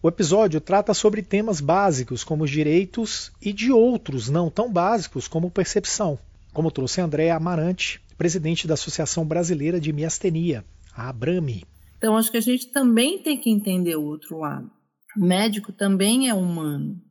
O 0.03 0.07
episódio 0.07 0.61
trata 0.61 0.93
sobre 0.93 1.23
temas 1.23 1.59
básicos 1.59 2.23
como 2.23 2.43
os 2.43 2.51
direitos 2.51 3.31
e 3.41 3.51
de 3.51 3.71
outros 3.71 4.29
não 4.29 4.51
tão 4.51 4.71
básicos 4.71 5.27
como 5.27 5.49
percepção, 5.49 6.19
como 6.53 6.69
trouxe 6.69 7.01
André 7.01 7.31
Amarante, 7.31 7.99
presidente 8.15 8.67
da 8.67 8.75
Associação 8.75 9.25
Brasileira 9.25 9.79
de 9.79 9.91
Miastenia, 9.91 10.63
a 10.93 11.09
ABRAMI. 11.09 11.65
Então 11.97 12.15
acho 12.15 12.29
que 12.29 12.37
a 12.37 12.41
gente 12.41 12.67
também 12.67 13.17
tem 13.17 13.35
que 13.35 13.49
entender 13.49 13.95
o 13.95 14.05
outro 14.05 14.37
lado. 14.37 14.69
O 15.17 15.25
médico 15.25 15.73
também 15.73 16.29
é 16.29 16.35
humano. 16.35 17.01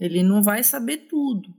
Ele 0.00 0.22
não 0.22 0.42
vai 0.42 0.64
saber 0.64 1.06
tudo. 1.08 1.54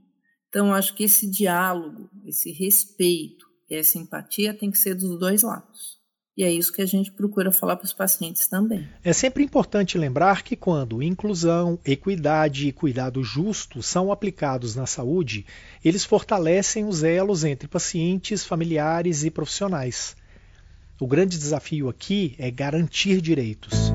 Então 0.48 0.74
acho 0.74 0.92
que 0.94 1.04
esse 1.04 1.30
diálogo, 1.30 2.10
esse 2.26 2.50
respeito 2.50 3.46
e 3.70 3.76
essa 3.76 3.96
empatia 3.96 4.52
tem 4.52 4.72
que 4.72 4.78
ser 4.78 4.96
dos 4.96 5.20
dois 5.20 5.42
lados. 5.42 6.02
E 6.36 6.42
é 6.42 6.50
isso 6.50 6.72
que 6.72 6.82
a 6.82 6.86
gente 6.86 7.12
procura 7.12 7.52
falar 7.52 7.76
para 7.76 7.84
os 7.84 7.92
pacientes 7.92 8.48
também. 8.48 8.88
É 9.04 9.12
sempre 9.12 9.44
importante 9.44 9.96
lembrar 9.96 10.42
que 10.42 10.56
quando 10.56 11.00
inclusão, 11.00 11.78
equidade 11.84 12.66
e 12.66 12.72
cuidado 12.72 13.22
justo 13.22 13.80
são 13.80 14.10
aplicados 14.10 14.74
na 14.74 14.84
saúde, 14.84 15.46
eles 15.84 16.04
fortalecem 16.04 16.84
os 16.86 17.04
elos 17.04 17.44
entre 17.44 17.68
pacientes, 17.68 18.44
familiares 18.44 19.22
e 19.22 19.30
profissionais. 19.30 20.16
O 21.00 21.06
grande 21.06 21.38
desafio 21.38 21.88
aqui 21.88 22.34
é 22.36 22.50
garantir 22.50 23.20
direitos. 23.20 23.92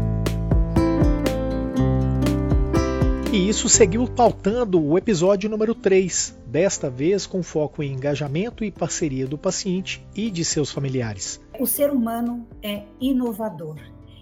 E 3.34 3.50
isso 3.50 3.68
seguiu 3.68 4.08
pautando 4.08 4.82
o 4.82 4.98
episódio 4.98 5.50
número 5.50 5.76
3, 5.76 6.36
desta 6.48 6.90
vez 6.90 7.28
com 7.28 7.44
foco 7.44 7.84
em 7.84 7.94
engajamento 7.94 8.64
e 8.64 8.72
parceria 8.72 9.28
do 9.28 9.38
paciente 9.38 10.02
e 10.16 10.32
de 10.32 10.44
seus 10.44 10.72
familiares. 10.72 11.40
O 11.60 11.68
ser 11.68 11.92
humano 11.92 12.48
é 12.64 12.86
inovador. 13.02 13.76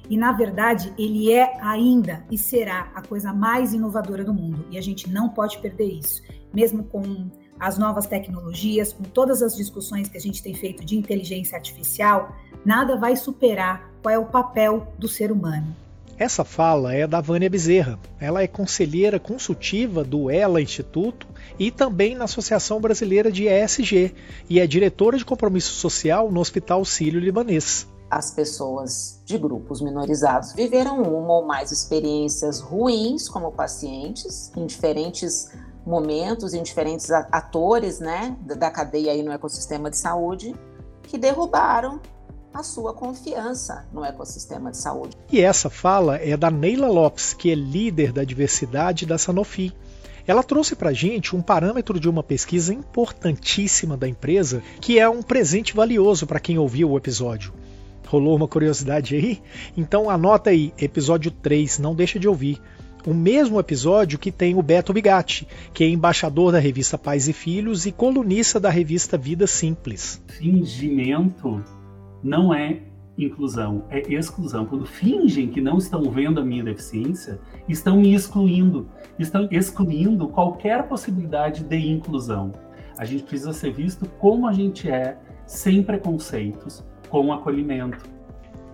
E 0.09 0.17
na 0.17 0.31
verdade, 0.31 0.91
ele 0.97 1.31
é 1.31 1.59
ainda 1.61 2.25
e 2.31 2.37
será 2.37 2.91
a 2.95 3.01
coisa 3.01 3.31
mais 3.31 3.73
inovadora 3.73 4.23
do 4.23 4.33
mundo. 4.33 4.65
E 4.71 4.77
a 4.77 4.81
gente 4.81 5.07
não 5.07 5.29
pode 5.29 5.59
perder 5.59 5.85
isso. 5.85 6.23
Mesmo 6.51 6.83
com 6.85 7.29
as 7.59 7.77
novas 7.77 8.07
tecnologias, 8.07 8.91
com 8.91 9.03
todas 9.03 9.43
as 9.43 9.55
discussões 9.55 10.07
que 10.07 10.17
a 10.17 10.21
gente 10.21 10.41
tem 10.41 10.55
feito 10.55 10.83
de 10.83 10.97
inteligência 10.97 11.55
artificial, 11.55 12.35
nada 12.65 12.97
vai 12.97 13.15
superar 13.15 13.91
qual 14.01 14.13
é 14.13 14.17
o 14.17 14.25
papel 14.25 14.91
do 14.97 15.07
ser 15.07 15.31
humano. 15.31 15.75
Essa 16.19 16.43
fala 16.43 16.95
é 16.95 17.05
da 17.05 17.21
Vânia 17.21 17.47
Bezerra. 17.47 17.99
Ela 18.19 18.41
é 18.41 18.47
conselheira 18.47 19.19
consultiva 19.19 20.03
do 20.03 20.31
ELA 20.31 20.59
Instituto 20.59 21.27
e 21.59 21.69
também 21.69 22.15
na 22.15 22.23
Associação 22.23 22.81
Brasileira 22.81 23.31
de 23.31 23.47
ESG 23.47 24.15
e 24.49 24.59
é 24.59 24.65
diretora 24.65 25.15
de 25.15 25.23
compromisso 25.23 25.73
social 25.73 26.31
no 26.31 26.39
Hospital 26.39 26.83
Sírio-Libanês. 26.83 27.87
As 28.09 28.31
pessoas 28.31 29.21
de 29.25 29.37
grupos 29.37 29.79
minorizados 29.79 30.53
viveram 30.53 31.03
uma 31.03 31.35
ou 31.35 31.45
mais 31.45 31.71
experiências 31.71 32.61
ruins 32.61 33.29
como 33.29 33.51
pacientes 33.51 34.51
em 34.57 34.65
diferentes 34.65 35.51
momentos, 35.85 36.55
em 36.55 36.63
diferentes 36.63 37.11
atores 37.11 37.99
né, 37.99 38.35
da 38.41 38.71
cadeia 38.71 39.11
aí 39.11 39.21
no 39.21 39.31
ecossistema 39.31 39.91
de 39.91 39.97
saúde, 39.97 40.55
que 41.03 41.17
derrubaram 41.17 42.01
a 42.57 42.63
sua 42.63 42.91
confiança 42.91 43.85
no 43.93 44.03
ecossistema 44.03 44.71
de 44.71 44.77
saúde. 44.77 45.15
E 45.31 45.39
essa 45.39 45.69
fala 45.69 46.17
é 46.17 46.35
da 46.35 46.49
Neila 46.49 46.87
Lopes, 46.87 47.35
que 47.35 47.51
é 47.51 47.55
líder 47.55 48.11
da 48.11 48.23
diversidade 48.23 49.05
da 49.05 49.15
Sanofi. 49.15 49.71
Ela 50.25 50.43
trouxe 50.43 50.75
para 50.75 50.89
a 50.89 50.93
gente 50.93 51.35
um 51.35 51.41
parâmetro 51.41 51.99
de 51.99 52.09
uma 52.09 52.23
pesquisa 52.23 52.73
importantíssima 52.73 53.95
da 53.95 54.07
empresa, 54.07 54.63
que 54.81 54.97
é 54.97 55.07
um 55.07 55.21
presente 55.21 55.75
valioso 55.75 56.25
para 56.25 56.39
quem 56.39 56.57
ouviu 56.57 56.89
o 56.89 56.97
episódio. 56.97 57.53
Rolou 58.07 58.35
uma 58.35 58.47
curiosidade 58.47 59.15
aí? 59.15 59.39
Então 59.77 60.09
anota 60.09 60.49
aí, 60.49 60.73
episódio 60.79 61.29
3, 61.29 61.77
não 61.77 61.93
deixa 61.93 62.17
de 62.17 62.27
ouvir. 62.27 62.59
O 63.05 63.13
mesmo 63.13 63.59
episódio 63.59 64.17
que 64.17 64.31
tem 64.31 64.55
o 64.55 64.63
Beto 64.63 64.91
Bigatti, 64.91 65.47
que 65.73 65.83
é 65.83 65.87
embaixador 65.87 66.51
da 66.51 66.59
revista 66.59 66.97
Pais 66.97 67.27
e 67.27 67.33
Filhos 67.33 67.85
e 67.85 67.91
colunista 67.91 68.59
da 68.59 68.69
revista 68.69 69.15
Vida 69.15 69.45
Simples. 69.45 70.21
Fingimento 70.27 71.63
não 72.23 72.53
é 72.53 72.81
inclusão, 73.17 73.83
é 73.89 74.01
exclusão. 74.13 74.65
Quando 74.65 74.85
fingem 74.85 75.47
que 75.47 75.59
não 75.59 75.77
estão 75.77 76.03
vendo 76.11 76.39
a 76.39 76.45
minha 76.45 76.63
deficiência, 76.63 77.39
estão 77.67 77.97
me 77.97 78.13
excluindo, 78.13 78.87
estão 79.17 79.47
excluindo 79.51 80.27
qualquer 80.27 80.87
possibilidade 80.87 81.63
de 81.63 81.77
inclusão. 81.77 82.51
A 82.97 83.05
gente 83.05 83.23
precisa 83.23 83.53
ser 83.53 83.71
visto 83.71 84.07
como 84.19 84.47
a 84.47 84.53
gente 84.53 84.89
é, 84.89 85.17
sem 85.45 85.81
preconceitos, 85.83 86.83
com 87.09 87.31
acolhimento. 87.31 88.05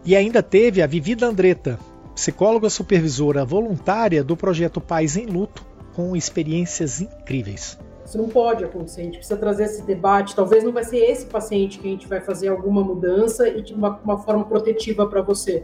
E 0.06 0.16
ainda 0.16 0.44
teve 0.44 0.82
a 0.82 0.88
Vivida 0.88 1.26
Andretta, 1.26 1.80
psicóloga 2.14 2.70
supervisora 2.70 3.46
voluntária 3.46 4.24
do 4.24 4.36
projeto 4.36 4.82
Pais 4.82 5.16
em 5.16 5.26
Luto, 5.26 5.66
com 5.94 6.16
experiências 6.16 7.02
incríveis. 7.02 7.80
Isso 8.14 8.22
não 8.22 8.30
pode 8.30 8.64
acontecer, 8.64 9.02
a 9.02 9.04
gente 9.06 9.18
precisa 9.18 9.40
trazer 9.40 9.64
esse 9.64 9.82
debate. 9.82 10.36
Talvez 10.36 10.64
não 10.64 10.72
vai 10.72 10.84
ser 10.84 10.98
esse 10.98 11.26
paciente 11.26 11.80
que 11.80 11.88
a 11.88 11.90
gente 11.90 12.08
vai 12.08 12.22
fazer 12.22 12.48
alguma 12.48 12.84
mudança 12.84 13.50
e 13.50 13.60
de 13.60 13.74
uma, 13.74 14.00
uma 14.06 14.20
forma 14.20 14.46
protetiva 14.46 15.08
para 15.08 15.24
você. 15.24 15.64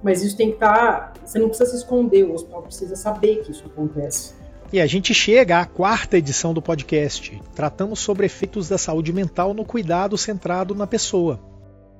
Mas 0.00 0.22
isso 0.22 0.36
tem 0.36 0.50
que 0.50 0.54
estar. 0.54 1.12
Tá, 1.12 1.12
você 1.24 1.40
não 1.40 1.48
precisa 1.48 1.70
se 1.70 1.76
esconder, 1.78 2.22
o 2.22 2.34
hospital 2.34 2.62
precisa 2.62 2.94
saber 2.94 3.42
que 3.42 3.50
isso 3.50 3.66
acontece. 3.66 4.32
E 4.72 4.80
a 4.80 4.86
gente 4.86 5.12
chega 5.12 5.58
à 5.58 5.66
quarta 5.66 6.16
edição 6.16 6.54
do 6.54 6.62
podcast. 6.62 7.42
Tratamos 7.52 7.98
sobre 7.98 8.26
efeitos 8.26 8.68
da 8.68 8.78
saúde 8.78 9.12
mental 9.12 9.52
no 9.52 9.64
cuidado 9.64 10.16
centrado 10.16 10.76
na 10.76 10.86
pessoa. 10.86 11.40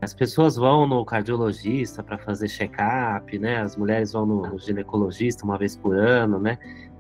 As 0.01 0.15
pessoas 0.15 0.55
vão 0.55 0.87
no 0.87 1.05
cardiologista 1.05 2.05
para 2.05 2.19
fazer 2.19 2.47
check-up, 2.47 3.37
né? 3.37 3.61
As 3.63 3.75
mulheres 3.77 4.13
vão 4.13 4.25
no, 4.25 4.43
no 4.43 4.59
ginecologista 4.61 5.45
uma 5.45 5.59
vez 5.59 5.75
por 5.75 5.97
ano, 5.99 6.39
né? 6.39 6.57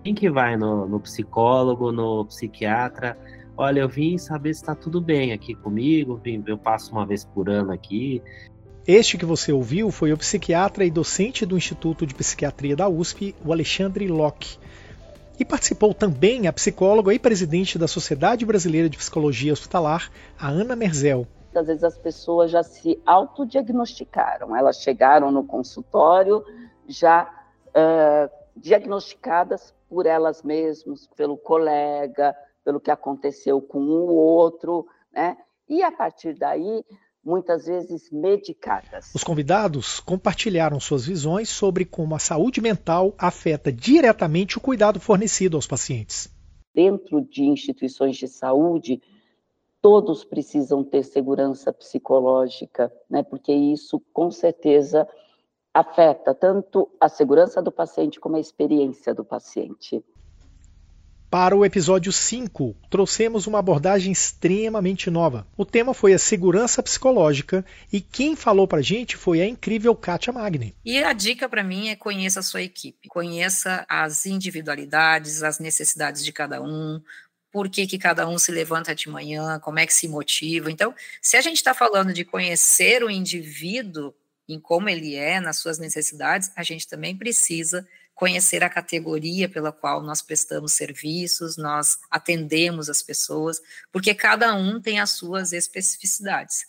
Quem 0.09 0.15
que 0.15 0.31
vai 0.31 0.57
no, 0.57 0.89
no 0.89 0.99
psicólogo, 1.01 1.93
no 1.93 2.25
psiquiatra? 2.25 3.15
Olha, 3.55 3.81
eu 3.81 3.89
vim 3.91 4.17
saber 4.17 4.55
se 4.55 4.63
está 4.63 4.75
tudo 4.75 5.03
bem 5.03 5.35
aqui 5.35 5.55
comigo, 5.55 6.17
vim, 6.17 6.43
eu 6.47 6.57
passo 6.57 6.93
uma 6.93 7.05
vez 7.05 7.27
por 7.27 7.51
ano 7.51 7.73
aqui. 7.73 8.23
Este 8.87 9.19
que 9.19 9.27
você 9.27 9.53
ouviu 9.53 9.91
foi 9.91 10.11
o 10.11 10.17
psiquiatra 10.17 10.83
e 10.83 10.91
docente 10.91 11.45
do 11.45 11.59
Instituto 11.59 12.07
de 12.07 12.15
Psiquiatria 12.15 12.75
da 12.75 12.89
USP, 12.89 13.35
o 13.45 13.53
Alexandre 13.53 14.09
Locke. 14.09 14.59
E 15.39 15.45
participou 15.45 15.93
também 15.93 16.47
a 16.47 16.55
psicóloga 16.55 17.13
e 17.13 17.19
presidente 17.19 17.79
da 17.79 17.87
Sociedade 17.87 18.47
Brasileira 18.47 18.89
de 18.89 18.97
Psicologia 18.97 19.53
Hospitalar, 19.53 20.11
a 20.41 20.49
Ana 20.49 20.75
Merzel. 20.75 21.27
Muitas 21.53 21.67
vezes 21.67 21.85
as 21.85 21.99
pessoas 21.99 22.51
já 22.51 22.63
se 22.63 22.99
autodiagnosticaram, 23.05 24.57
elas 24.57 24.81
chegaram 24.81 25.31
no 25.31 25.45
consultório 25.45 26.43
já 26.87 27.29
uh, 27.69 28.31
diagnosticadas 28.57 29.77
por 29.89 30.07
elas 30.07 30.43
mesmas, 30.43 31.07
pelo 31.17 31.37
colega, 31.37 32.35
pelo 32.65 32.81
que 32.81 32.91
aconteceu 32.91 33.61
com 33.61 33.81
o 33.81 34.15
outro, 34.15 34.87
né? 35.13 35.37
E 35.69 35.83
a 35.83 35.91
partir 35.91 36.35
daí, 36.35 36.85
muitas 37.25 37.67
vezes 37.67 38.11
medicadas. 38.11 39.15
Os 39.15 39.25
convidados 39.25 40.01
compartilharam 40.01 40.81
suas 40.81 41.07
visões 41.07 41.49
sobre 41.49 41.85
como 41.85 42.15
a 42.15 42.19
saúde 42.19 42.61
mental 42.61 43.15
afeta 43.19 43.73
diretamente 43.73 44.57
o 44.57 44.61
cuidado 44.61 44.99
fornecido 44.99 45.57
aos 45.57 45.67
pacientes. 45.67 46.29
Dentro 46.75 47.21
de 47.21 47.45
instituições 47.45 48.17
de 48.17 48.29
saúde, 48.29 49.03
todos 49.81 50.25
precisam 50.25 50.83
ter 50.85 51.05
segurança 51.05 51.73
psicológica, 51.73 52.93
né? 53.11 53.23
Porque 53.23 53.53
isso 53.53 54.01
com 54.13 54.31
certeza 54.31 55.07
afeta 55.73 56.35
tanto 56.35 56.89
a 57.01 57.09
segurança 57.09 57.63
do 57.63 57.71
paciente 57.71 58.19
como 58.19 58.37
a 58.37 58.41
experiência 58.41 59.15
do 59.15 59.25
paciente. 59.25 60.03
Para 61.31 61.55
o 61.55 61.63
episódio 61.63 62.11
5, 62.11 62.75
trouxemos 62.89 63.47
uma 63.47 63.59
abordagem 63.59 64.11
extremamente 64.11 65.11
nova. 65.11 65.47
O 65.59 65.65
tema 65.65 65.93
foi 65.93 66.15
a 66.15 66.19
segurança 66.19 66.83
psicológica 66.83 67.63
e 67.93 68.01
quem 68.01 68.35
falou 68.35 68.67
para 68.67 68.79
a 68.79 68.83
gente 68.83 69.15
foi 69.15 69.43
a 69.43 69.47
incrível 69.47 69.95
Kátia 69.95 70.33
Magni. 70.33 70.75
E 70.83 71.05
a 71.05 71.13
dica 71.13 71.47
para 71.47 71.63
mim 71.63 71.91
é 71.91 71.97
conheça 71.97 72.41
a 72.41 72.43
sua 72.43 72.63
equipe, 72.63 73.09
conheça 73.09 73.85
as 73.91 74.25
individualidades, 74.25 75.43
as 75.43 75.59
necessidades 75.59 76.25
de 76.25 76.33
cada 76.33 76.63
um, 76.63 76.99
por 77.53 77.69
que, 77.69 77.87
que 77.87 77.99
cada 77.99 78.27
um 78.27 78.39
se 78.39 78.51
levanta 78.51 78.95
de 78.95 79.11
manhã, 79.11 79.59
como 79.61 79.79
é 79.79 79.87
que 79.87 79.93
se 79.93 80.09
motiva. 80.09 80.71
Então, 80.71 80.95
se 81.21 81.37
a 81.37 81.43
gente 81.43 81.57
está 81.57 81.75
falando 81.75 82.15
de 82.15 82.25
conhecer 82.25 83.05
o 83.05 83.11
indivíduo, 83.11 84.15
em 84.49 84.59
como 84.59 84.89
ele 84.89 85.15
é, 85.15 85.41
nas 85.41 85.59
suas 85.59 85.79
necessidades, 85.79 86.51
a 86.57 86.63
gente 86.63 86.89
também 86.89 87.17
precisa 87.17 87.87
conhecer 88.15 88.65
a 88.65 88.71
categoria 88.71 89.49
pela 89.49 89.71
qual 89.71 90.03
nós 90.03 90.21
prestamos 90.21 90.73
serviços, 90.73 91.57
nós 91.57 91.99
atendemos 92.11 92.89
as 92.91 93.01
pessoas, 93.01 93.61
porque 93.93 94.13
cada 94.13 94.55
um 94.55 94.81
tem 94.81 94.99
as 94.99 95.11
suas 95.11 95.53
especificidades. 95.53 96.67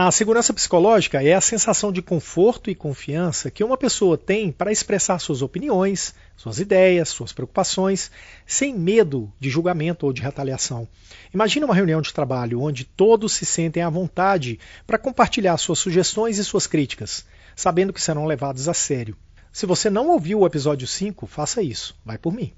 A 0.00 0.12
segurança 0.12 0.54
psicológica 0.54 1.20
é 1.24 1.34
a 1.34 1.40
sensação 1.40 1.90
de 1.90 2.00
conforto 2.00 2.70
e 2.70 2.74
confiança 2.76 3.50
que 3.50 3.64
uma 3.64 3.76
pessoa 3.76 4.16
tem 4.16 4.52
para 4.52 4.70
expressar 4.70 5.18
suas 5.18 5.42
opiniões, 5.42 6.14
suas 6.36 6.60
ideias, 6.60 7.08
suas 7.08 7.32
preocupações, 7.32 8.08
sem 8.46 8.72
medo 8.78 9.32
de 9.40 9.50
julgamento 9.50 10.06
ou 10.06 10.12
de 10.12 10.22
retaliação. 10.22 10.88
Imagine 11.34 11.64
uma 11.64 11.74
reunião 11.74 12.00
de 12.00 12.14
trabalho 12.14 12.62
onde 12.62 12.84
todos 12.84 13.32
se 13.32 13.44
sentem 13.44 13.82
à 13.82 13.90
vontade 13.90 14.60
para 14.86 15.00
compartilhar 15.00 15.58
suas 15.58 15.80
sugestões 15.80 16.38
e 16.38 16.44
suas 16.44 16.68
críticas, 16.68 17.26
sabendo 17.56 17.92
que 17.92 18.00
serão 18.00 18.24
levados 18.24 18.68
a 18.68 18.74
sério. 18.74 19.16
Se 19.52 19.66
você 19.66 19.90
não 19.90 20.10
ouviu 20.10 20.38
o 20.38 20.46
episódio 20.46 20.86
5, 20.86 21.26
faça 21.26 21.60
isso. 21.60 21.98
Vai 22.04 22.18
por 22.18 22.32
mim. 22.32 22.54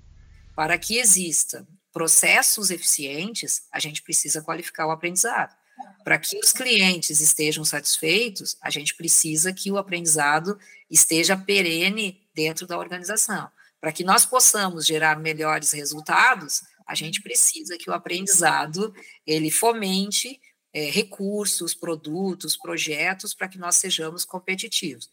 Para 0.54 0.76
que 0.76 0.99
exista 0.99 1.66
processos 1.90 2.70
eficientes, 2.70 3.62
a 3.73 3.80
gente 3.80 4.02
precisa 4.02 4.42
qualificar 4.42 4.87
o 4.87 4.90
aprendizado. 4.90 5.59
Para 6.05 6.19
que 6.19 6.39
os 6.39 6.53
clientes 6.53 7.21
estejam 7.21 7.65
satisfeitos, 7.65 8.57
a 8.63 8.71
gente 8.71 8.95
precisa 8.97 9.53
que 9.53 9.71
o 9.71 9.79
aprendizado 9.79 10.59
esteja 10.91 11.37
perene 11.37 12.21
dentro 12.35 12.67
da 12.67 12.79
organização. 12.79 13.49
Para 13.81 13.93
que 13.93 14.05
nós 14.05 14.27
possamos 14.27 14.87
gerar 14.87 15.19
melhores 15.19 15.73
resultados, 15.73 16.63
a 16.87 16.95
gente 16.95 17.23
precisa 17.23 17.79
que 17.79 17.89
o 17.89 17.93
aprendizado 17.93 18.93
ele 19.27 19.51
fomente 19.51 20.41
é, 20.73 20.91
recursos, 20.91 21.75
produtos, 21.75 22.57
projetos 22.57 23.35
para 23.35 23.49
que 23.49 23.59
nós 23.59 23.77
sejamos 23.77 24.25
competitivos. 24.25 25.11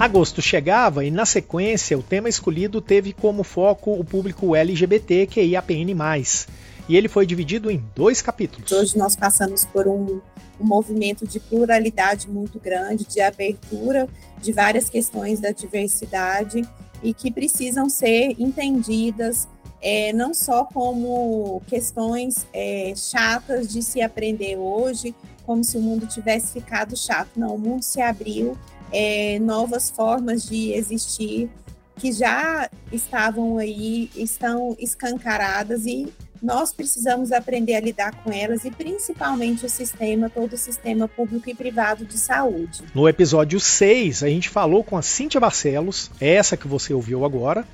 Agosto 0.00 0.40
chegava 0.40 1.04
e, 1.04 1.10
na 1.10 1.26
sequência, 1.26 1.98
o 1.98 2.02
tema 2.02 2.26
escolhido 2.26 2.80
teve 2.80 3.12
como 3.12 3.44
foco 3.44 3.92
o 3.92 4.02
público 4.02 4.56
LGBT 4.56 5.26
que 5.26 5.42
IAPN+. 5.42 5.94
e 6.88 6.96
ele 6.96 7.06
foi 7.06 7.26
dividido 7.26 7.70
em 7.70 7.84
dois 7.94 8.22
capítulos. 8.22 8.72
Hoje 8.72 8.96
nós 8.96 9.14
passamos 9.14 9.66
por 9.66 9.86
um, 9.86 10.22
um 10.58 10.64
movimento 10.64 11.26
de 11.26 11.38
pluralidade 11.38 12.30
muito 12.30 12.58
grande, 12.58 13.04
de 13.04 13.20
abertura 13.20 14.08
de 14.40 14.54
várias 14.54 14.88
questões 14.88 15.38
da 15.38 15.50
diversidade 15.50 16.66
e 17.02 17.12
que 17.12 17.30
precisam 17.30 17.90
ser 17.90 18.34
entendidas 18.38 19.46
é, 19.82 20.14
não 20.14 20.32
só 20.32 20.64
como 20.64 21.60
questões 21.66 22.46
é, 22.54 22.94
chatas 22.96 23.68
de 23.68 23.82
se 23.82 24.00
aprender 24.00 24.56
hoje, 24.56 25.14
como 25.44 25.62
se 25.62 25.76
o 25.76 25.80
mundo 25.82 26.06
tivesse 26.06 26.54
ficado 26.54 26.96
chato. 26.96 27.32
Não, 27.36 27.54
o 27.54 27.58
mundo 27.58 27.82
se 27.82 28.00
abriu, 28.00 28.56
é, 28.92 29.38
novas 29.38 29.90
formas 29.90 30.44
de 30.44 30.72
existir 30.72 31.50
que 31.96 32.12
já 32.12 32.68
estavam 32.90 33.58
aí, 33.58 34.10
estão 34.16 34.74
escancaradas 34.78 35.84
e 35.84 36.08
nós 36.42 36.72
precisamos 36.72 37.30
aprender 37.32 37.74
a 37.74 37.80
lidar 37.80 38.12
com 38.22 38.32
elas 38.32 38.64
e 38.64 38.70
principalmente 38.70 39.66
o 39.66 39.68
sistema, 39.68 40.30
todo 40.30 40.54
o 40.54 40.56
sistema 40.56 41.06
público 41.06 41.50
e 41.50 41.54
privado 41.54 42.06
de 42.06 42.16
saúde. 42.16 42.82
No 42.94 43.06
episódio 43.06 43.60
6, 43.60 44.22
a 44.22 44.28
gente 44.28 44.48
falou 44.48 44.82
com 44.82 44.96
a 44.96 45.02
Cíntia 45.02 45.38
Barcelos, 45.38 46.10
essa 46.18 46.56
que 46.56 46.66
você 46.66 46.94
ouviu 46.94 47.26
agora, 47.26 47.66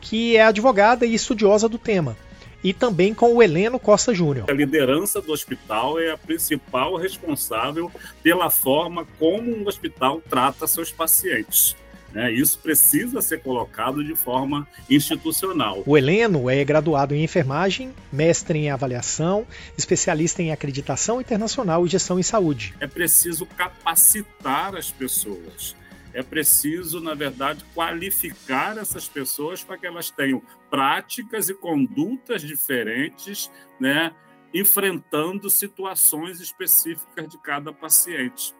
que 0.00 0.36
é 0.36 0.42
advogada 0.42 1.06
e 1.06 1.14
estudiosa 1.14 1.66
do 1.66 1.78
tema. 1.78 2.16
E 2.62 2.72
também 2.72 3.14
com 3.14 3.34
o 3.34 3.42
Heleno 3.42 3.78
Costa 3.78 4.14
Júnior. 4.14 4.50
A 4.50 4.52
liderança 4.52 5.20
do 5.20 5.32
hospital 5.32 5.98
é 5.98 6.10
a 6.10 6.18
principal 6.18 6.96
responsável 6.96 7.90
pela 8.22 8.50
forma 8.50 9.06
como 9.18 9.50
um 9.50 9.66
hospital 9.66 10.22
trata 10.28 10.66
seus 10.66 10.92
pacientes. 10.92 11.76
Né? 12.12 12.32
Isso 12.32 12.58
precisa 12.58 13.22
ser 13.22 13.40
colocado 13.40 14.02
de 14.04 14.14
forma 14.14 14.66
institucional. 14.88 15.82
O 15.86 15.96
Heleno 15.96 16.50
é 16.50 16.64
graduado 16.64 17.14
em 17.14 17.22
enfermagem, 17.22 17.92
mestre 18.12 18.58
em 18.58 18.70
avaliação, 18.70 19.46
especialista 19.78 20.42
em 20.42 20.52
acreditação 20.52 21.20
internacional 21.20 21.86
e 21.86 21.88
gestão 21.88 22.18
em 22.18 22.22
saúde. 22.22 22.74
É 22.80 22.86
preciso 22.86 23.46
capacitar 23.46 24.74
as 24.74 24.90
pessoas. 24.90 25.76
É 26.12 26.22
preciso, 26.22 27.00
na 27.00 27.14
verdade, 27.14 27.64
qualificar 27.74 28.76
essas 28.78 29.08
pessoas 29.08 29.62
para 29.62 29.78
que 29.78 29.86
elas 29.86 30.10
tenham 30.10 30.42
práticas 30.68 31.48
e 31.48 31.54
condutas 31.54 32.42
diferentes, 32.42 33.50
né, 33.78 34.12
enfrentando 34.52 35.48
situações 35.48 36.40
específicas 36.40 37.28
de 37.28 37.38
cada 37.38 37.72
paciente. 37.72 38.54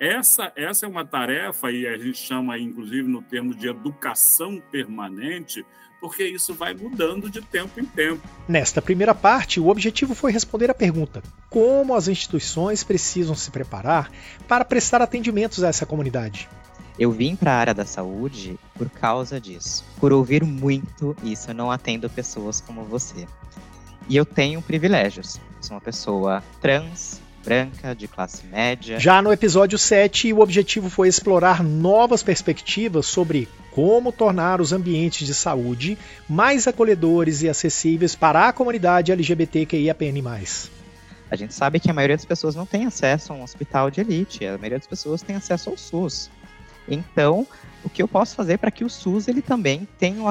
Essa, 0.00 0.52
essa 0.54 0.86
é 0.86 0.88
uma 0.88 1.04
tarefa, 1.04 1.70
e 1.72 1.86
a 1.86 1.96
gente 1.98 2.18
chama, 2.18 2.58
inclusive, 2.58 3.08
no 3.08 3.20
termo 3.20 3.54
de 3.54 3.68
educação 3.68 4.62
permanente, 4.70 5.64
porque 6.00 6.24
isso 6.24 6.54
vai 6.54 6.74
mudando 6.74 7.28
de 7.28 7.40
tempo 7.40 7.80
em 7.80 7.84
tempo. 7.84 8.22
Nesta 8.48 8.80
primeira 8.80 9.14
parte, 9.14 9.58
o 9.58 9.68
objetivo 9.68 10.14
foi 10.14 10.30
responder 10.30 10.70
a 10.70 10.74
pergunta: 10.74 11.22
como 11.50 11.94
as 11.94 12.06
instituições 12.06 12.84
precisam 12.84 13.34
se 13.34 13.50
preparar 13.50 14.10
para 14.46 14.64
prestar 14.64 15.02
atendimentos 15.02 15.64
a 15.64 15.68
essa 15.68 15.84
comunidade? 15.84 16.48
Eu 16.98 17.12
vim 17.12 17.36
para 17.36 17.52
a 17.52 17.56
área 17.56 17.74
da 17.74 17.84
saúde 17.84 18.58
por 18.74 18.90
causa 18.90 19.40
disso, 19.40 19.84
por 20.00 20.12
ouvir 20.12 20.42
muito 20.42 21.16
isso. 21.22 21.50
Eu 21.50 21.54
não 21.54 21.70
atendo 21.70 22.10
pessoas 22.10 22.60
como 22.60 22.82
você. 22.82 23.26
E 24.08 24.16
eu 24.16 24.26
tenho 24.26 24.60
privilégios. 24.60 25.40
Sou 25.60 25.76
uma 25.76 25.80
pessoa 25.80 26.42
trans, 26.60 27.20
branca, 27.44 27.94
de 27.94 28.08
classe 28.08 28.44
média. 28.46 28.98
Já 28.98 29.22
no 29.22 29.32
episódio 29.32 29.78
7, 29.78 30.32
o 30.32 30.40
objetivo 30.40 30.90
foi 30.90 31.06
explorar 31.06 31.62
novas 31.62 32.22
perspectivas 32.22 33.06
sobre 33.06 33.48
como 33.70 34.10
tornar 34.10 34.60
os 34.60 34.72
ambientes 34.72 35.24
de 35.24 35.34
saúde 35.34 35.96
mais 36.28 36.66
acolhedores 36.66 37.42
e 37.42 37.48
acessíveis 37.48 38.16
para 38.16 38.48
a 38.48 38.52
comunidade 38.52 39.12
LGBTQIAPN+. 39.12 40.20
A 41.30 41.36
gente 41.36 41.54
sabe 41.54 41.78
que 41.78 41.90
a 41.90 41.94
maioria 41.94 42.16
das 42.16 42.24
pessoas 42.24 42.56
não 42.56 42.66
tem 42.66 42.86
acesso 42.86 43.32
a 43.32 43.36
um 43.36 43.42
hospital 43.42 43.90
de 43.90 44.00
elite, 44.00 44.44
a 44.44 44.56
maioria 44.56 44.78
das 44.78 44.86
pessoas 44.86 45.22
tem 45.22 45.36
acesso 45.36 45.70
ao 45.70 45.76
SUS. 45.76 46.30
Então, 46.88 47.46
o 47.84 47.88
que 47.88 48.02
eu 48.02 48.08
posso 48.08 48.34
fazer 48.34 48.58
para 48.58 48.70
que 48.70 48.84
o 48.84 48.90
SUS 48.90 49.28
ele 49.28 49.40
também 49.40 49.86
tenha 49.98 50.22
um, 50.22 50.26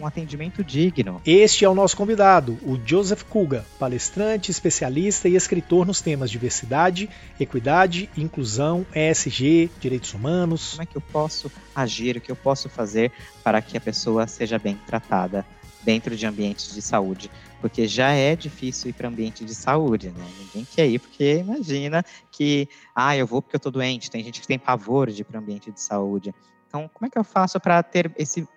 um, 0.00 0.06
atendimento 0.06 0.64
digno. 0.64 1.20
Este 1.24 1.64
é 1.64 1.68
o 1.68 1.74
nosso 1.74 1.96
convidado, 1.96 2.58
o 2.62 2.78
Joseph 2.84 3.22
Kuga, 3.24 3.64
palestrante, 3.78 4.50
especialista 4.50 5.28
e 5.28 5.36
escritor 5.36 5.86
nos 5.86 6.00
temas 6.00 6.30
diversidade, 6.30 7.08
equidade, 7.38 8.10
inclusão, 8.16 8.84
ESG, 8.94 9.70
direitos 9.80 10.12
humanos. 10.12 10.72
Como 10.72 10.82
é 10.82 10.86
que 10.86 10.96
eu 10.96 11.02
posso 11.02 11.50
agir, 11.74 12.16
o 12.16 12.20
que 12.20 12.30
eu 12.30 12.36
posso 12.36 12.68
fazer 12.68 13.12
para 13.44 13.62
que 13.62 13.76
a 13.76 13.80
pessoa 13.80 14.26
seja 14.26 14.58
bem 14.58 14.78
tratada 14.86 15.44
dentro 15.82 16.16
de 16.16 16.26
ambientes 16.26 16.74
de 16.74 16.82
saúde? 16.82 17.30
Porque 17.60 17.86
já 17.86 18.10
é 18.10 18.34
difícil 18.34 18.90
ir 18.90 18.92
para 18.92 19.08
ambiente 19.08 19.44
de 19.44 19.54
saúde, 19.54 20.10
né? 20.10 20.24
Ninguém 20.38 20.64
quer 20.64 20.86
ir 20.86 20.98
porque 20.98 21.38
imagina 21.38 22.04
que, 22.30 22.68
ah, 22.94 23.16
eu 23.16 23.26
vou 23.26 23.40
porque 23.40 23.56
eu 23.56 23.58
estou 23.58 23.72
doente. 23.72 24.10
Tem 24.10 24.22
gente 24.22 24.40
que 24.40 24.46
tem 24.46 24.58
pavor 24.58 25.10
de 25.10 25.22
ir 25.22 25.24
para 25.24 25.38
ambiente 25.38 25.70
de 25.70 25.80
saúde. 25.80 26.34
Então, 26.66 26.90
como 26.92 27.06
é 27.06 27.10
que 27.10 27.18
eu 27.18 27.24
faço 27.24 27.60
para 27.60 27.82
ter 27.82 28.10
esse 28.16 28.48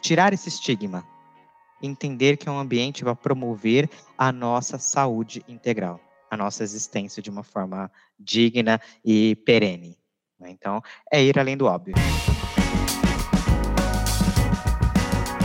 tirar 0.00 0.32
esse 0.32 0.48
estigma? 0.48 1.04
Entender 1.82 2.36
que 2.36 2.48
é 2.48 2.52
um 2.52 2.58
ambiente 2.58 3.04
vai 3.04 3.14
promover 3.14 3.88
a 4.16 4.30
nossa 4.30 4.78
saúde 4.78 5.42
integral, 5.48 6.00
a 6.30 6.36
nossa 6.36 6.62
existência 6.62 7.22
de 7.22 7.30
uma 7.30 7.42
forma 7.42 7.90
digna 8.18 8.80
e 9.04 9.34
perene. 9.36 9.98
Né? 10.38 10.50
Então, 10.50 10.82
é 11.12 11.22
ir 11.22 11.38
além 11.38 11.56
do 11.56 11.66
óbvio. 11.66 11.94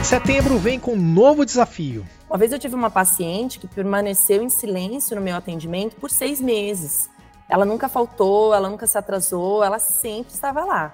Setembro 0.06 0.60
vem 0.60 0.80
com 0.80 0.94
um 0.94 1.02
novo 1.02 1.44
desafio. 1.44 2.06
Uma 2.30 2.38
vez 2.38 2.52
eu 2.52 2.60
tive 2.60 2.76
uma 2.76 2.92
paciente 2.92 3.58
que 3.58 3.68
permaneceu 3.68 4.44
em 4.44 4.50
silêncio 4.50 5.16
no 5.16 5.22
meu 5.22 5.36
atendimento 5.36 5.96
por 5.96 6.12
seis 6.12 6.40
meses. 6.40 7.10
Ela 7.50 7.66
nunca 7.66 7.90
faltou, 7.90 8.54
ela 8.54 8.70
nunca 8.70 8.86
se 8.86 9.00
atrasou, 9.00 9.64
ela 9.64 9.80
sempre 9.80 10.32
estava 10.32 10.64
lá 10.64 10.94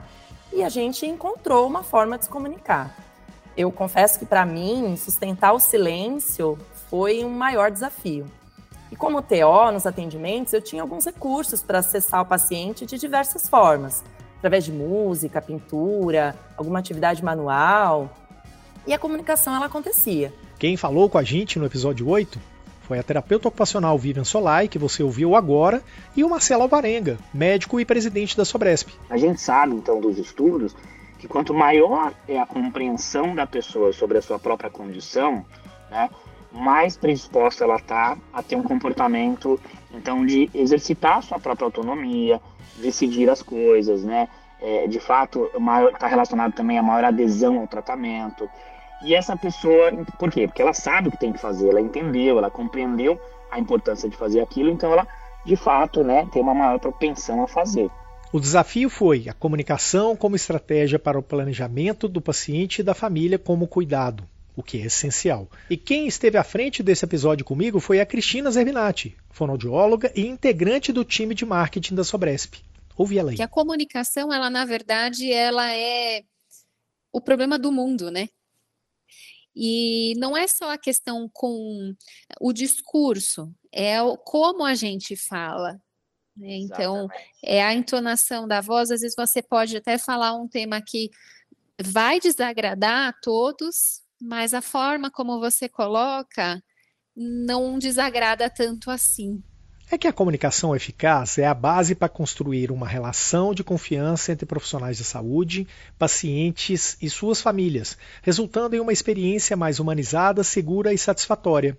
e 0.53 0.63
a 0.63 0.69
gente 0.69 1.05
encontrou 1.05 1.67
uma 1.67 1.83
forma 1.83 2.17
de 2.17 2.23
se 2.23 2.29
comunicar. 2.29 2.95
Eu 3.55 3.69
confesso 3.69 4.17
que 4.17 4.25
para 4.25 4.45
mim, 4.45 4.95
sustentar 4.95 5.51
o 5.51 5.59
silêncio 5.59 6.57
foi 6.89 7.25
um 7.25 7.31
maior 7.31 7.69
desafio. 7.69 8.25
E 8.89 8.95
como 8.95 9.21
TO 9.21 9.71
nos 9.73 9.85
atendimentos, 9.85 10.53
eu 10.53 10.61
tinha 10.61 10.81
alguns 10.81 11.03
recursos 11.03 11.61
para 11.61 11.79
acessar 11.79 12.21
o 12.21 12.25
paciente 12.25 12.85
de 12.85 12.97
diversas 12.97 13.49
formas, 13.49 14.05
através 14.37 14.63
de 14.63 14.71
música, 14.71 15.41
pintura, 15.41 16.33
alguma 16.55 16.79
atividade 16.79 17.21
manual. 17.21 18.09
E 18.85 18.93
a 18.93 18.99
comunicação 18.99 19.55
ela 19.55 19.67
acontecia. 19.67 20.33
Quem 20.57 20.75
falou 20.75 21.09
com 21.09 21.17
a 21.17 21.23
gente 21.23 21.59
no 21.59 21.65
episódio 21.65 22.07
8 22.07 22.39
foi 22.81 22.99
a 22.99 23.03
terapeuta 23.03 23.47
ocupacional 23.47 23.97
Vivian 23.97 24.23
Solai, 24.23 24.67
que 24.67 24.77
você 24.77 25.01
ouviu 25.01 25.35
agora, 25.35 25.81
e 26.15 26.23
o 26.23 26.29
Marcelo 26.29 26.63
Alvarenga, 26.63 27.17
médico 27.33 27.79
e 27.79 27.85
presidente 27.85 28.35
da 28.35 28.43
Sobresp. 28.43 28.89
A 29.09 29.17
gente 29.17 29.39
sabe, 29.39 29.75
então, 29.75 30.01
dos 30.01 30.17
estudos, 30.17 30.75
que 31.17 31.27
quanto 31.27 31.53
maior 31.53 32.13
é 32.27 32.39
a 32.39 32.45
compreensão 32.45 33.33
da 33.33 33.47
pessoa 33.47 33.93
sobre 33.93 34.17
a 34.17 34.21
sua 34.21 34.39
própria 34.39 34.69
condição, 34.69 35.45
né, 35.89 36.09
mais 36.51 36.97
predisposta 36.97 37.63
ela 37.63 37.77
está 37.77 38.17
a 38.33 38.43
ter 38.43 38.55
um 38.55 38.63
comportamento, 38.63 39.59
então, 39.93 40.25
de 40.25 40.49
exercitar 40.53 41.19
a 41.19 41.21
sua 41.21 41.39
própria 41.39 41.65
autonomia, 41.65 42.41
decidir 42.77 43.29
as 43.29 43.41
coisas, 43.41 44.03
né? 44.03 44.27
É, 44.61 44.87
de 44.87 44.99
fato, 44.99 45.49
está 45.93 46.07
relacionado 46.07 46.53
também 46.53 46.77
a 46.77 46.83
maior 46.83 47.03
adesão 47.03 47.59
ao 47.59 47.67
tratamento. 47.67 48.47
E 49.03 49.15
essa 49.15 49.35
pessoa, 49.35 49.91
por 50.19 50.29
quê? 50.29 50.47
Porque 50.47 50.61
ela 50.61 50.73
sabe 50.73 51.07
o 51.07 51.11
que 51.11 51.17
tem 51.17 51.33
que 51.33 51.39
fazer, 51.39 51.69
ela 51.69 51.81
entendeu, 51.81 52.37
ela 52.37 52.51
compreendeu 52.51 53.19
a 53.49 53.59
importância 53.59 54.07
de 54.07 54.15
fazer 54.15 54.41
aquilo, 54.41 54.69
então 54.69 54.91
ela, 54.93 55.07
de 55.43 55.55
fato, 55.55 56.03
né, 56.03 56.27
tem 56.31 56.41
uma 56.41 56.53
maior 56.53 56.79
propensão 56.79 57.43
a 57.43 57.47
fazer. 57.47 57.89
O 58.31 58.39
desafio 58.39 58.89
foi 58.89 59.27
a 59.27 59.33
comunicação 59.33 60.15
como 60.15 60.35
estratégia 60.35 60.99
para 60.99 61.19
o 61.19 61.23
planejamento 61.23 62.07
do 62.07 62.21
paciente 62.21 62.79
e 62.79 62.83
da 62.83 62.93
família 62.93 63.39
como 63.39 63.67
cuidado, 63.67 64.23
o 64.55 64.63
que 64.63 64.77
é 64.77 64.85
essencial. 64.85 65.49
E 65.69 65.75
quem 65.75 66.07
esteve 66.07 66.37
à 66.37 66.43
frente 66.43 66.83
desse 66.83 67.03
episódio 67.03 67.43
comigo 67.43 67.79
foi 67.79 67.99
a 67.99 68.05
Cristina 68.05 68.51
Zerbinati, 68.51 69.17
fonoaudióloga 69.31 70.11
e 70.15 70.27
integrante 70.27 70.93
do 70.93 71.03
time 71.03 71.35
de 71.35 71.45
marketing 71.45 71.95
da 71.95 72.03
Sobresp. 72.03 72.61
Ouvi 72.97 73.17
ela 73.17 73.31
aí. 73.31 73.37
Que 73.37 73.43
a 73.43 73.47
comunicação, 73.47 74.33
ela 74.33 74.49
na 74.49 74.65
verdade, 74.65 75.31
ela 75.31 75.71
é 75.73 76.23
o 77.11 77.21
problema 77.21 77.57
do 77.57 77.71
mundo, 77.71 78.09
né? 78.09 78.29
E 79.55 80.13
não 80.17 80.35
é 80.35 80.47
só 80.47 80.71
a 80.71 80.77
questão 80.77 81.29
com 81.33 81.93
o 82.39 82.53
discurso, 82.53 83.53
é 83.71 83.97
como 84.23 84.63
a 84.63 84.75
gente 84.75 85.15
fala. 85.15 85.73
Né? 86.35 86.55
Então, 86.55 87.09
é 87.43 87.61
a 87.61 87.73
entonação 87.73 88.47
da 88.47 88.61
voz. 88.61 88.89
Às 88.91 89.01
vezes 89.01 89.15
você 89.15 89.41
pode 89.41 89.75
até 89.75 89.97
falar 89.97 90.33
um 90.33 90.47
tema 90.47 90.81
que 90.81 91.09
vai 91.83 92.19
desagradar 92.19 93.09
a 93.09 93.13
todos, 93.13 94.01
mas 94.21 94.53
a 94.53 94.61
forma 94.61 95.11
como 95.11 95.39
você 95.39 95.67
coloca 95.67 96.63
não 97.13 97.77
desagrada 97.77 98.49
tanto 98.49 98.89
assim 98.89 99.43
é 99.95 99.97
que 99.97 100.07
a 100.07 100.13
comunicação 100.13 100.75
eficaz 100.75 101.37
é 101.37 101.45
a 101.45 101.53
base 101.53 101.93
para 101.93 102.07
construir 102.07 102.71
uma 102.71 102.87
relação 102.87 103.53
de 103.53 103.63
confiança 103.63 104.31
entre 104.31 104.45
profissionais 104.45 104.97
de 104.97 105.03
saúde, 105.03 105.67
pacientes 105.99 106.97
e 107.01 107.09
suas 107.09 107.41
famílias, 107.41 107.97
resultando 108.21 108.75
em 108.75 108.79
uma 108.79 108.93
experiência 108.93 109.57
mais 109.57 109.79
humanizada, 109.79 110.43
segura 110.43 110.93
e 110.93 110.97
satisfatória. 110.97 111.77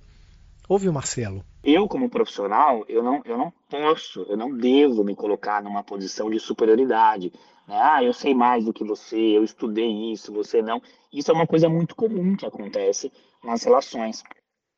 Ouve 0.69 0.89
o 0.89 0.93
Marcelo. 0.93 1.45
Eu, 1.65 1.89
como 1.89 2.11
profissional, 2.11 2.85
eu 2.89 3.03
não, 3.03 3.23
eu 3.25 3.39
não 3.39 3.53
posso, 3.69 4.27
eu 4.29 4.37
não 4.37 4.55
devo 4.57 5.03
me 5.03 5.15
colocar 5.15 5.63
numa 5.63 5.83
posição 5.83 6.31
de 6.31 6.39
superioridade. 6.39 7.33
Né? 7.67 7.79
Ah, 7.81 8.03
eu 8.03 8.13
sei 8.13 8.35
mais 8.35 8.65
do 8.65 8.73
que 8.73 8.85
você, 8.85 9.17
eu 9.17 9.43
estudei 9.43 10.13
isso, 10.13 10.33
você 10.33 10.61
não. 10.61 10.83
Isso 11.13 11.31
é 11.31 11.35
uma 11.35 11.47
coisa 11.47 11.69
muito 11.69 11.95
comum 11.95 12.37
que 12.37 12.47
acontece 12.47 13.13
nas 13.43 13.63
relações. 13.63 14.23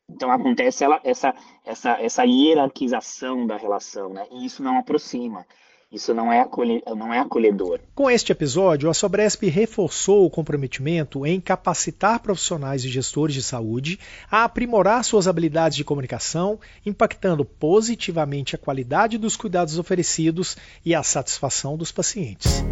Então 0.08 0.30
acontece 0.30 0.84
ela, 0.84 1.00
essa, 1.02 1.34
essa, 1.64 1.92
essa 2.00 2.24
hierarquização 2.24 3.46
da 3.46 3.56
relação, 3.56 4.10
né? 4.10 4.26
E 4.30 4.44
isso 4.44 4.62
não 4.62 4.78
aproxima. 4.78 5.46
Isso 5.94 6.12
não 6.12 6.32
é, 6.32 6.40
acolhe, 6.40 6.82
não 6.96 7.14
é 7.14 7.20
acolhedor. 7.20 7.78
Com 7.94 8.10
este 8.10 8.32
episódio, 8.32 8.90
a 8.90 8.94
Sobresp 8.94 9.44
reforçou 9.44 10.26
o 10.26 10.30
comprometimento 10.30 11.24
em 11.24 11.40
capacitar 11.40 12.18
profissionais 12.18 12.84
e 12.84 12.88
gestores 12.88 13.32
de 13.32 13.42
saúde 13.44 14.00
a 14.28 14.42
aprimorar 14.42 15.04
suas 15.04 15.28
habilidades 15.28 15.76
de 15.76 15.84
comunicação, 15.84 16.58
impactando 16.84 17.44
positivamente 17.44 18.56
a 18.56 18.58
qualidade 18.58 19.16
dos 19.18 19.36
cuidados 19.36 19.78
oferecidos 19.78 20.56
e 20.84 20.96
a 20.96 21.02
satisfação 21.04 21.76
dos 21.76 21.92
pacientes. 21.92 22.64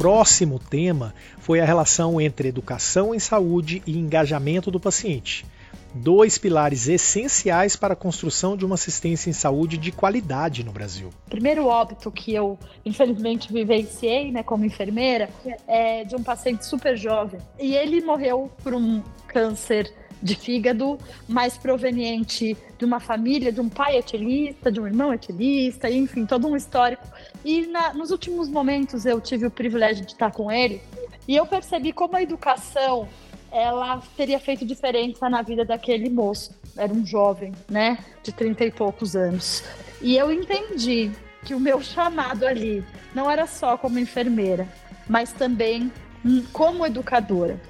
Próximo 0.00 0.58
tema 0.58 1.14
foi 1.40 1.60
a 1.60 1.64
relação 1.66 2.18
entre 2.18 2.48
educação 2.48 3.14
em 3.14 3.18
saúde 3.18 3.82
e 3.86 3.98
engajamento 3.98 4.70
do 4.70 4.80
paciente 4.80 5.44
dois 5.92 6.38
pilares 6.38 6.88
essenciais 6.88 7.74
para 7.74 7.94
a 7.94 7.96
construção 7.96 8.56
de 8.56 8.64
uma 8.64 8.76
assistência 8.76 9.28
em 9.28 9.32
saúde 9.32 9.76
de 9.76 9.90
qualidade 9.90 10.64
no 10.64 10.70
Brasil. 10.70 11.10
O 11.26 11.30
primeiro 11.30 11.66
óbito 11.66 12.12
que 12.12 12.32
eu, 12.32 12.56
infelizmente, 12.84 13.52
vivenciei 13.52 14.30
né, 14.30 14.44
como 14.44 14.64
enfermeira 14.64 15.28
é 15.66 16.04
de 16.04 16.14
um 16.14 16.22
paciente 16.22 16.64
super 16.64 16.96
jovem. 16.96 17.40
E 17.58 17.74
ele 17.74 18.00
morreu 18.00 18.48
por 18.62 18.72
um 18.72 19.02
câncer 19.26 19.92
de 20.22 20.34
fígado, 20.34 20.98
mais 21.28 21.56
proveniente 21.56 22.56
de 22.78 22.84
uma 22.84 23.00
família, 23.00 23.50
de 23.50 23.60
um 23.60 23.68
pai 23.68 23.96
etilista, 23.96 24.70
de 24.70 24.80
um 24.80 24.86
irmão 24.86 25.12
etilista, 25.12 25.90
enfim, 25.90 26.26
todo 26.26 26.46
um 26.46 26.56
histórico. 26.56 27.06
E 27.44 27.66
na, 27.66 27.94
nos 27.94 28.10
últimos 28.10 28.48
momentos 28.48 29.06
eu 29.06 29.20
tive 29.20 29.46
o 29.46 29.50
privilégio 29.50 30.04
de 30.04 30.12
estar 30.12 30.30
com 30.30 30.50
ele 30.50 30.80
e 31.26 31.36
eu 31.36 31.46
percebi 31.46 31.92
como 31.92 32.16
a 32.16 32.22
educação 32.22 33.08
ela 33.52 34.00
teria 34.16 34.38
feito 34.38 34.64
diferença 34.64 35.28
na 35.28 35.42
vida 35.42 35.64
daquele 35.64 36.08
moço. 36.08 36.52
Era 36.76 36.92
um 36.92 37.04
jovem, 37.04 37.52
né, 37.68 37.98
de 38.22 38.32
trinta 38.32 38.64
e 38.64 38.70
poucos 38.70 39.16
anos. 39.16 39.64
E 40.00 40.16
eu 40.16 40.32
entendi 40.32 41.10
que 41.44 41.54
o 41.54 41.60
meu 41.60 41.80
chamado 41.82 42.46
ali 42.46 42.84
não 43.14 43.30
era 43.30 43.46
só 43.46 43.76
como 43.76 43.98
enfermeira, 43.98 44.68
mas 45.08 45.32
também 45.32 45.90
como 46.52 46.86
educadora. 46.86 47.60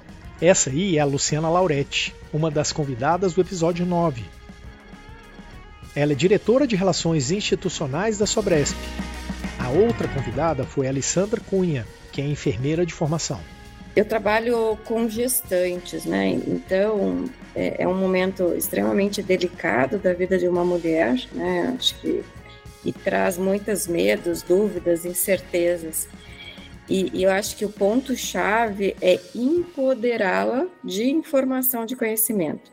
Essa 0.41 0.69
aí 0.69 0.97
é 0.97 1.01
a 1.01 1.05
Luciana 1.05 1.49
Lauretti, 1.49 2.13
uma 2.33 2.49
das 2.49 2.71
convidadas 2.71 3.33
do 3.33 3.41
episódio 3.41 3.85
9. 3.85 4.23
Ela 5.95 6.13
é 6.13 6.15
diretora 6.15 6.65
de 6.65 6.75
Relações 6.75 7.31
Institucionais 7.31 8.17
da 8.17 8.25
Sobresp. 8.25 8.77
A 9.59 9.69
outra 9.69 10.07
convidada 10.07 10.63
foi 10.63 10.87
Alessandra 10.87 11.41
Cunha, 11.41 11.85
que 12.11 12.21
é 12.21 12.25
enfermeira 12.25 12.85
de 12.85 12.93
formação. 12.93 13.39
Eu 13.93 14.05
trabalho 14.05 14.77
com 14.85 15.09
gestantes, 15.09 16.05
né? 16.05 16.29
Então 16.29 17.25
é, 17.53 17.83
é, 17.83 17.87
um 17.87 17.93
momento 17.93 18.53
extremamente 18.55 19.21
delicado 19.21 19.97
da 19.97 20.13
vida 20.13 20.37
de 20.37 20.47
uma 20.47 20.63
mulher, 20.63 21.21
né? 21.33 21.75
Acho 21.77 21.95
que 21.99 22.23
e 22.83 22.91
traz 22.91 23.37
muitos 23.37 23.87
medos, 23.87 24.41
dúvidas, 24.41 25.05
incertezas. 25.05 26.07
E, 26.91 27.09
e 27.19 27.23
eu 27.23 27.31
acho 27.31 27.55
que 27.55 27.63
o 27.63 27.69
ponto 27.69 28.17
chave 28.17 28.97
é 29.01 29.17
empoderá-la 29.33 30.67
de 30.83 31.09
informação, 31.09 31.85
de 31.85 31.95
conhecimento, 31.95 32.69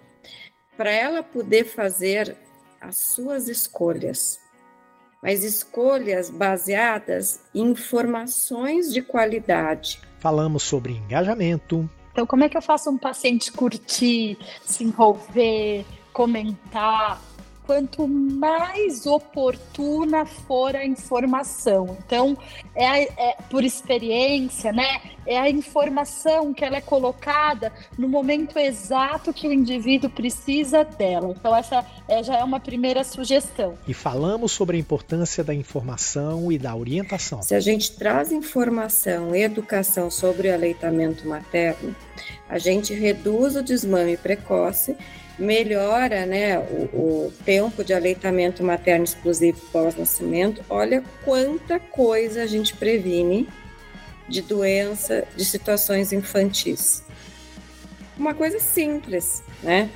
para 0.77 0.91
ela 0.91 1.23
poder 1.23 1.65
fazer 1.65 2.37
as 2.81 2.97
suas 2.97 3.47
escolhas, 3.49 4.41
mas 5.23 5.45
escolhas 5.45 6.31
baseadas 6.31 7.43
em 7.55 7.71
informações 7.71 8.93
de 8.93 9.03
qualidade 9.03 10.01
falamos 10.19 10.65
sobre 10.65 10.95
engajamento. 10.95 11.89
Então, 12.11 12.27
como 12.27 12.43
é 12.43 12.49
que 12.49 12.57
eu 12.57 12.63
faço 12.63 12.91
um 12.91 12.99
paciente 12.99 13.53
curtir, 13.53 14.37
se 14.65 14.83
envolver, 14.83 15.85
comentar? 16.13 17.23
Quanto 17.69 18.09
mais 18.09 19.05
oportuna 19.05 20.25
for 20.25 20.75
a 20.75 20.87
informação. 20.87 21.99
Então, 22.07 22.35
é, 22.75 23.03
é, 23.03 23.37
por 23.51 23.63
experiência, 23.63 24.73
né? 24.73 25.03
É 25.27 25.39
a 25.39 25.51
informação 25.51 26.55
que 26.55 26.65
ela 26.65 26.79
é 26.79 26.81
colocada 26.81 27.71
no 27.99 28.09
momento 28.09 28.59
exato 28.59 29.35
que 29.35 29.47
o 29.47 29.53
indivíduo 29.53 30.09
precisa 30.09 30.83
dela. 30.83 31.35
Então, 31.39 31.55
essa 31.55 31.85
é, 32.09 32.23
já 32.23 32.39
é 32.39 32.43
uma 32.43 32.59
primeira 32.59 33.05
sugestão. 33.05 33.75
E 33.87 33.93
falamos 33.93 34.53
sobre 34.53 34.79
a 34.79 34.81
importância 34.81 35.45
da 35.45 35.53
informação 35.53 36.51
e 36.51 36.59
da 36.59 36.75
orientação. 36.75 37.43
Se 37.43 37.55
a 37.55 37.61
gente 37.61 37.93
traz 37.93 38.33
informação 38.33 39.37
e 39.37 39.43
educação 39.43 40.11
sobre 40.11 40.49
o 40.49 40.55
aleitamento 40.55 41.29
materno, 41.29 41.95
a 42.49 42.59
gente 42.59 42.95
reduz 42.95 43.57
o 43.57 43.63
desmame 43.63 44.17
precoce 44.17 44.97
melhora 45.39 46.27
né, 46.27 46.59
o, 46.59 47.27
o 47.27 47.33
tempo 47.45 47.85
de 47.85 47.95
aleitamento 47.95 48.65
materno 48.65 49.05
exclusivo 49.05 49.61
pós-nascimento. 49.73 50.65
Olha 50.69 51.03
quanta 51.25 51.79
coisa 51.79 52.43
a 52.43 52.47
gente 52.47 52.75
previne 52.75 53.49
de 54.29 54.43
doença, 54.43 55.25
de 55.37 55.45
situações 55.45 56.13
infantis. 56.13 57.03
Uma 58.19 58.35
coisa 58.35 58.59
simples, 58.59 59.43
né? 59.63 59.89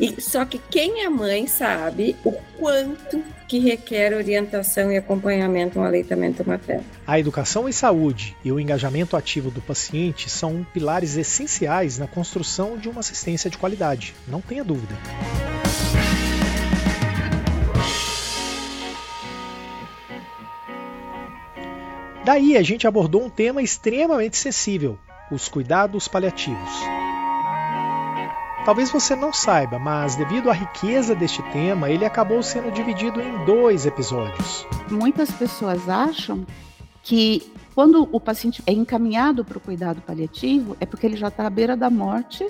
E 0.00 0.20
só 0.20 0.44
que 0.44 0.58
quem 0.58 1.04
é 1.04 1.08
mãe 1.08 1.46
sabe 1.46 2.16
o 2.24 2.32
quanto 2.32 3.22
que 3.46 3.58
requer 3.58 4.14
orientação 4.14 4.90
e 4.90 4.96
acompanhamento 4.96 5.78
no 5.78 5.84
aleitamento 5.84 6.46
materno. 6.46 6.84
A 7.06 7.20
educação 7.20 7.68
em 7.68 7.72
saúde 7.72 8.36
e 8.42 8.50
o 8.50 8.58
engajamento 8.58 9.16
ativo 9.16 9.50
do 9.50 9.60
paciente 9.60 10.30
são 10.30 10.66
pilares 10.72 11.16
essenciais 11.16 11.98
na 11.98 12.06
construção 12.06 12.78
de 12.78 12.88
uma 12.88 13.00
assistência 13.00 13.50
de 13.50 13.58
qualidade, 13.58 14.14
não 14.26 14.40
tenha 14.40 14.64
dúvida. 14.64 14.94
Daí 22.24 22.56
a 22.56 22.62
gente 22.62 22.88
abordou 22.88 23.22
um 23.22 23.30
tema 23.30 23.62
extremamente 23.62 24.36
sensível: 24.36 24.98
os 25.30 25.46
cuidados 25.46 26.08
paliativos. 26.08 27.05
Talvez 28.66 28.90
você 28.90 29.14
não 29.14 29.32
saiba, 29.32 29.78
mas 29.78 30.16
devido 30.16 30.50
à 30.50 30.52
riqueza 30.52 31.14
deste 31.14 31.40
tema, 31.52 31.88
ele 31.88 32.04
acabou 32.04 32.42
sendo 32.42 32.68
dividido 32.72 33.20
em 33.20 33.44
dois 33.44 33.86
episódios. 33.86 34.66
Muitas 34.90 35.30
pessoas 35.30 35.88
acham 35.88 36.44
que 37.00 37.48
quando 37.76 38.08
o 38.10 38.18
paciente 38.18 38.60
é 38.66 38.72
encaminhado 38.72 39.44
para 39.44 39.56
o 39.56 39.60
cuidado 39.60 40.00
paliativo 40.00 40.76
é 40.80 40.84
porque 40.84 41.06
ele 41.06 41.16
já 41.16 41.28
está 41.28 41.46
à 41.46 41.50
beira 41.50 41.76
da 41.76 41.88
morte 41.88 42.44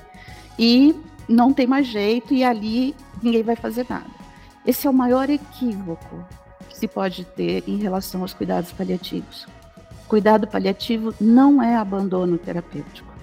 e 0.59 0.99
não 1.29 1.53
tem 1.53 1.67
mais 1.67 1.87
jeito 1.87 2.33
e 2.33 2.43
ali 2.43 2.97
ninguém 3.23 3.43
vai 3.43 3.55
fazer 3.55 3.85
nada. 3.87 4.07
Esse 4.65 4.87
é 4.87 4.91
o 4.91 4.95
maior 4.95 5.29
equívoco 5.29 6.25
que 6.71 6.79
se 6.79 6.89
pode 6.89 7.27
ter 7.27 7.63
em 7.67 7.77
relação 7.77 8.23
aos 8.23 8.33
cuidados 8.33 8.73
paliativos. 8.73 9.47
Cuidado 10.09 10.47
paliativo 10.47 11.15
não 11.21 11.63
é 11.63 11.77
abandono 11.77 12.39
terapêutico. 12.39 13.16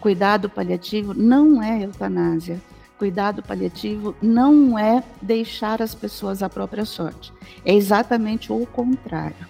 Cuidado 0.00 0.48
paliativo 0.48 1.12
não 1.12 1.62
é 1.62 1.82
eutanásia. 1.82 2.60
Cuidado 2.98 3.42
paliativo 3.42 4.14
não 4.20 4.78
é 4.78 5.02
deixar 5.20 5.82
as 5.82 5.94
pessoas 5.94 6.42
à 6.42 6.48
própria 6.48 6.84
sorte. 6.84 7.32
É 7.64 7.74
exatamente 7.74 8.52
o 8.52 8.64
contrário. 8.66 9.46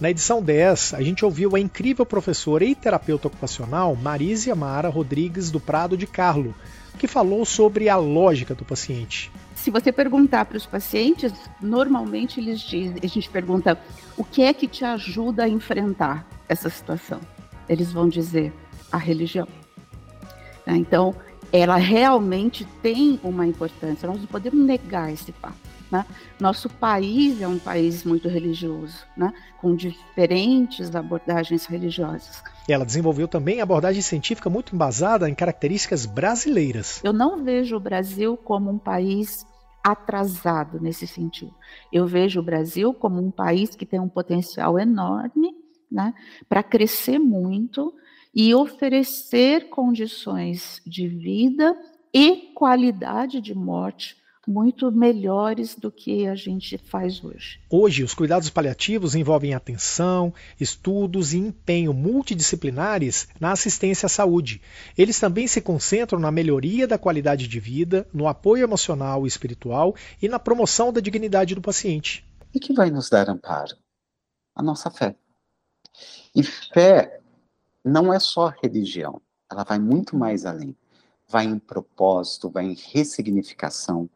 Na 0.00 0.10
edição 0.10 0.42
10, 0.42 0.94
a 0.94 1.02
gente 1.02 1.24
ouviu 1.24 1.54
a 1.54 1.60
incrível 1.60 2.04
professora 2.04 2.64
e 2.64 2.74
terapeuta 2.74 3.28
ocupacional 3.28 3.94
Marise 3.94 4.52
Mara 4.52 4.88
Rodrigues 4.88 5.50
do 5.50 5.60
Prado 5.60 5.96
de 5.96 6.08
Carlo, 6.08 6.54
que 6.98 7.06
falou 7.06 7.44
sobre 7.44 7.88
a 7.88 7.96
lógica 7.96 8.54
do 8.54 8.64
paciente. 8.64 9.30
Se 9.54 9.70
você 9.70 9.92
perguntar 9.92 10.44
para 10.46 10.56
os 10.56 10.66
pacientes, 10.66 11.32
normalmente 11.60 12.40
eles 12.40 12.60
dizem, 12.60 12.96
a 13.00 13.06
gente 13.06 13.30
pergunta 13.30 13.78
o 14.16 14.24
que 14.24 14.42
é 14.42 14.52
que 14.52 14.66
te 14.66 14.84
ajuda 14.84 15.44
a 15.44 15.48
enfrentar 15.48 16.26
essa 16.48 16.68
situação. 16.68 17.20
Eles 17.68 17.92
vão 17.92 18.08
dizer 18.08 18.52
a 18.90 18.96
religião. 18.98 19.46
Né? 20.66 20.76
Então, 20.76 21.14
ela 21.52 21.76
realmente 21.76 22.64
tem 22.82 23.20
uma 23.22 23.46
importância, 23.46 24.08
nós 24.08 24.18
não 24.18 24.26
podemos 24.26 24.64
negar 24.64 25.12
esse 25.12 25.32
fato. 25.32 25.72
Né? 25.90 26.06
Nosso 26.40 26.70
país 26.70 27.42
é 27.42 27.46
um 27.46 27.58
país 27.58 28.02
muito 28.02 28.26
religioso, 28.26 29.04
né? 29.14 29.32
com 29.60 29.76
diferentes 29.76 30.94
abordagens 30.96 31.66
religiosas. 31.66 32.42
Ela 32.66 32.86
desenvolveu 32.86 33.28
também 33.28 33.60
abordagem 33.60 34.00
científica 34.00 34.48
muito 34.48 34.74
embasada 34.74 35.28
em 35.28 35.34
características 35.34 36.06
brasileiras. 36.06 37.02
Eu 37.04 37.12
não 37.12 37.44
vejo 37.44 37.76
o 37.76 37.80
Brasil 37.80 38.38
como 38.38 38.70
um 38.70 38.78
país 38.78 39.46
atrasado 39.84 40.80
nesse 40.80 41.06
sentido. 41.06 41.52
Eu 41.92 42.06
vejo 42.06 42.40
o 42.40 42.42
Brasil 42.42 42.94
como 42.94 43.20
um 43.20 43.30
país 43.30 43.74
que 43.76 43.84
tem 43.84 44.00
um 44.00 44.08
potencial 44.08 44.78
enorme 44.78 45.54
né, 45.90 46.14
para 46.48 46.62
crescer 46.62 47.18
muito 47.18 47.92
e 48.34 48.54
oferecer 48.54 49.68
condições 49.68 50.80
de 50.86 51.06
vida 51.06 51.76
e 52.12 52.52
qualidade 52.54 53.40
de 53.40 53.54
morte 53.54 54.16
muito 54.46 54.90
melhores 54.90 55.76
do 55.76 55.90
que 55.90 56.26
a 56.26 56.34
gente 56.34 56.76
faz 56.76 57.22
hoje. 57.22 57.60
Hoje, 57.70 58.02
os 58.02 58.12
cuidados 58.12 58.50
paliativos 58.50 59.14
envolvem 59.14 59.54
atenção, 59.54 60.34
estudos 60.58 61.32
e 61.32 61.38
empenho 61.38 61.92
multidisciplinares 61.92 63.28
na 63.38 63.52
assistência 63.52 64.06
à 64.06 64.08
saúde. 64.08 64.60
Eles 64.98 65.18
também 65.20 65.46
se 65.46 65.60
concentram 65.60 66.18
na 66.18 66.30
melhoria 66.30 66.88
da 66.88 66.98
qualidade 66.98 67.46
de 67.46 67.60
vida, 67.60 68.06
no 68.12 68.26
apoio 68.26 68.64
emocional 68.64 69.24
e 69.24 69.28
espiritual 69.28 69.94
e 70.20 70.28
na 70.28 70.38
promoção 70.38 70.92
da 70.92 71.00
dignidade 71.00 71.54
do 71.54 71.62
paciente. 71.62 72.24
E 72.52 72.58
que 72.58 72.72
vai 72.72 72.90
nos 72.90 73.08
dar 73.08 73.28
amparo? 73.28 73.76
A 74.54 74.62
nossa 74.62 74.90
fé. 74.90 75.14
E 76.34 76.42
fé 76.42 77.21
não 77.84 78.12
é 78.12 78.18
só 78.18 78.52
religião, 78.62 79.20
ela 79.50 79.64
vai 79.64 79.78
muito 79.78 80.16
mais 80.16 80.46
além 80.46 80.76
vai 81.32 81.46
em 81.46 81.58
propósito, 81.58 82.50
vai 82.50 82.66
em 82.66 82.76
ressignificação, 82.92 84.08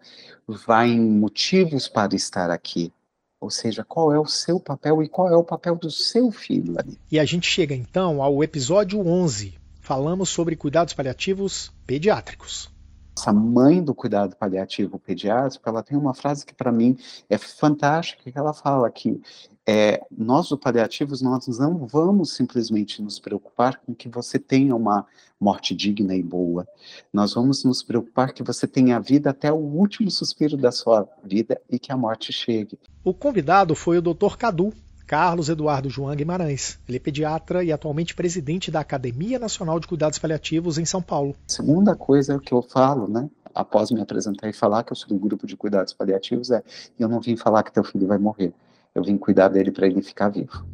vai 0.47 0.91
em 0.91 1.01
motivos 1.01 1.89
para 1.89 2.15
estar 2.15 2.51
aqui. 2.51 2.93
Ou 3.41 3.51
seja, 3.51 3.83
qual 3.83 4.13
é 4.13 4.21
o 4.21 4.27
seu 4.27 4.61
papel 4.61 5.03
e 5.03 5.09
qual 5.09 5.31
é 5.31 5.37
o 5.37 5.45
papel 5.45 5.77
do 5.77 5.91
seu 5.91 6.31
filho 6.31 6.79
ali. 6.79 6.99
E 7.11 7.19
a 7.19 7.25
gente 7.25 7.47
chega 7.47 7.75
então 7.75 8.23
ao 8.23 8.45
episódio 8.45 9.01
11. 9.01 9.59
Falamos 9.81 10.29
sobre 10.29 10.57
cuidados 10.57 10.93
paliativos 10.93 11.73
pediátricos. 11.87 12.71
Essa 13.17 13.33
mãe 13.33 13.83
do 13.83 13.95
cuidado 13.95 14.37
paliativo 14.37 14.99
pediátrico, 14.99 15.67
ela 15.67 15.83
tem 15.83 15.97
uma 15.97 16.13
frase 16.13 16.45
que 16.45 16.55
para 16.55 16.71
mim 16.71 16.99
é 17.31 17.39
fantástica, 17.39 18.31
que 18.31 18.39
ela 18.39 18.53
fala 18.53 18.91
que 18.91 19.23
é, 19.67 20.01
nós 20.17 20.49
do 20.49 20.57
paliativos, 20.57 21.21
nós 21.21 21.47
não 21.59 21.87
vamos 21.87 22.35
simplesmente 22.35 23.03
nos 23.03 23.19
preocupar 23.19 23.81
com 23.85 23.93
que 23.93 24.09
você 24.09 24.39
tenha 24.39 24.77
uma 24.77 25.05
morte 25.41 25.75
digna 25.75 26.15
e 26.15 26.23
boa. 26.23 26.67
Nós 27.13 27.35
vamos 27.35 27.65
nos 27.65 27.83
preocupar 27.83 28.33
que 28.33 28.45
você 28.45 28.67
tenha 28.69 29.01
vida 29.01 29.31
até 29.31 29.53
o 29.53 29.57
último 29.57 30.09
suspiro 30.11 30.57
da 30.57 30.71
sua 30.71 31.09
vida 31.25 31.61
e 31.69 31.81
que 31.81 31.91
a 31.91 31.97
morte 31.97 32.33
chegue. 32.33 32.79
O 33.03 33.13
convidado 33.13 33.75
foi 33.75 33.99
o 33.99 34.03
Dr. 34.03 34.37
Cadu, 34.39 34.73
Carlos 35.05 35.49
Eduardo 35.49 35.91
João 35.91 36.15
Guimarães. 36.15 36.79
Ele 36.89 36.99
é 36.99 37.01
pediatra 37.01 37.65
e 37.65 37.73
atualmente 37.73 38.15
presidente 38.15 38.71
da 38.71 38.81
Academia 38.81 39.39
Nacional 39.39 39.81
de 39.81 39.89
Cuidados 39.89 40.19
Paliativos 40.19 40.79
em 40.79 40.85
São 40.85 41.03
Paulo. 41.03 41.35
Segunda 41.47 41.97
coisa 41.97 42.39
que 42.39 42.53
eu 42.53 42.63
falo, 42.63 43.09
né, 43.09 43.29
após 43.53 43.91
me 43.91 44.01
apresentar 44.01 44.49
e 44.49 44.53
falar 44.53 44.85
que 44.85 44.93
eu 44.93 44.97
sou 44.97 45.09
do 45.09 45.19
grupo 45.19 45.47
de 45.47 45.57
cuidados 45.57 45.93
paliativos 45.93 46.51
é: 46.51 46.63
eu 46.99 47.09
não 47.09 47.21
vim 47.21 47.37
falar 47.37 47.63
que 47.63 47.73
teu 47.73 47.83
filho 47.83 48.07
vai 48.07 48.19
morrer. 48.19 48.53
Eu 48.97 49.05
vim 49.05 49.19
cuidar 49.19 49.49
dele 49.49 49.71
para 49.71 49.87
ele 49.87 50.01
ficar 50.01 50.31
vivo. 50.31 50.67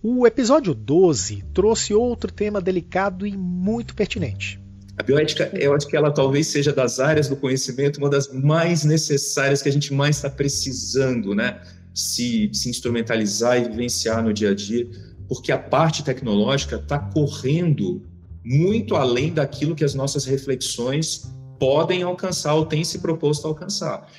O 0.00 0.24
episódio 0.24 0.72
12 0.72 1.42
trouxe 1.52 1.92
outro 1.92 2.32
tema 2.32 2.60
delicado 2.60 3.26
e 3.26 3.36
muito 3.36 3.96
pertinente. 3.96 4.62
A 4.96 5.02
bioética, 5.02 5.50
eu 5.54 5.74
acho 5.74 5.88
que 5.88 5.96
ela 5.96 6.12
talvez 6.12 6.46
seja 6.46 6.72
das 6.72 7.00
áreas 7.00 7.28
do 7.28 7.34
conhecimento 7.34 7.96
uma 7.96 8.08
das 8.08 8.32
mais 8.32 8.84
necessárias 8.84 9.60
que 9.60 9.68
a 9.68 9.72
gente 9.72 9.92
mais 9.92 10.16
está 10.16 10.30
precisando, 10.30 11.34
né? 11.34 11.60
Se, 11.92 12.48
se 12.52 12.70
instrumentalizar 12.70 13.58
e 13.58 13.68
vivenciar 13.68 14.22
no 14.22 14.32
dia 14.32 14.50
a 14.50 14.54
dia, 14.54 14.88
porque 15.26 15.50
a 15.50 15.58
parte 15.58 16.04
tecnológica 16.04 16.76
está 16.76 16.96
correndo 16.96 18.02
muito 18.44 18.94
além 18.94 19.32
daquilo 19.32 19.74
que 19.74 19.84
as 19.84 19.94
nossas 19.94 20.24
reflexões 20.24 21.32
podem 21.62 22.02
alcançar 22.02 22.54
ou 22.54 22.66
têm 22.66 22.82
se 22.82 22.98
proposto 22.98 23.44
a 23.44 23.48
alcançar. 23.48 24.10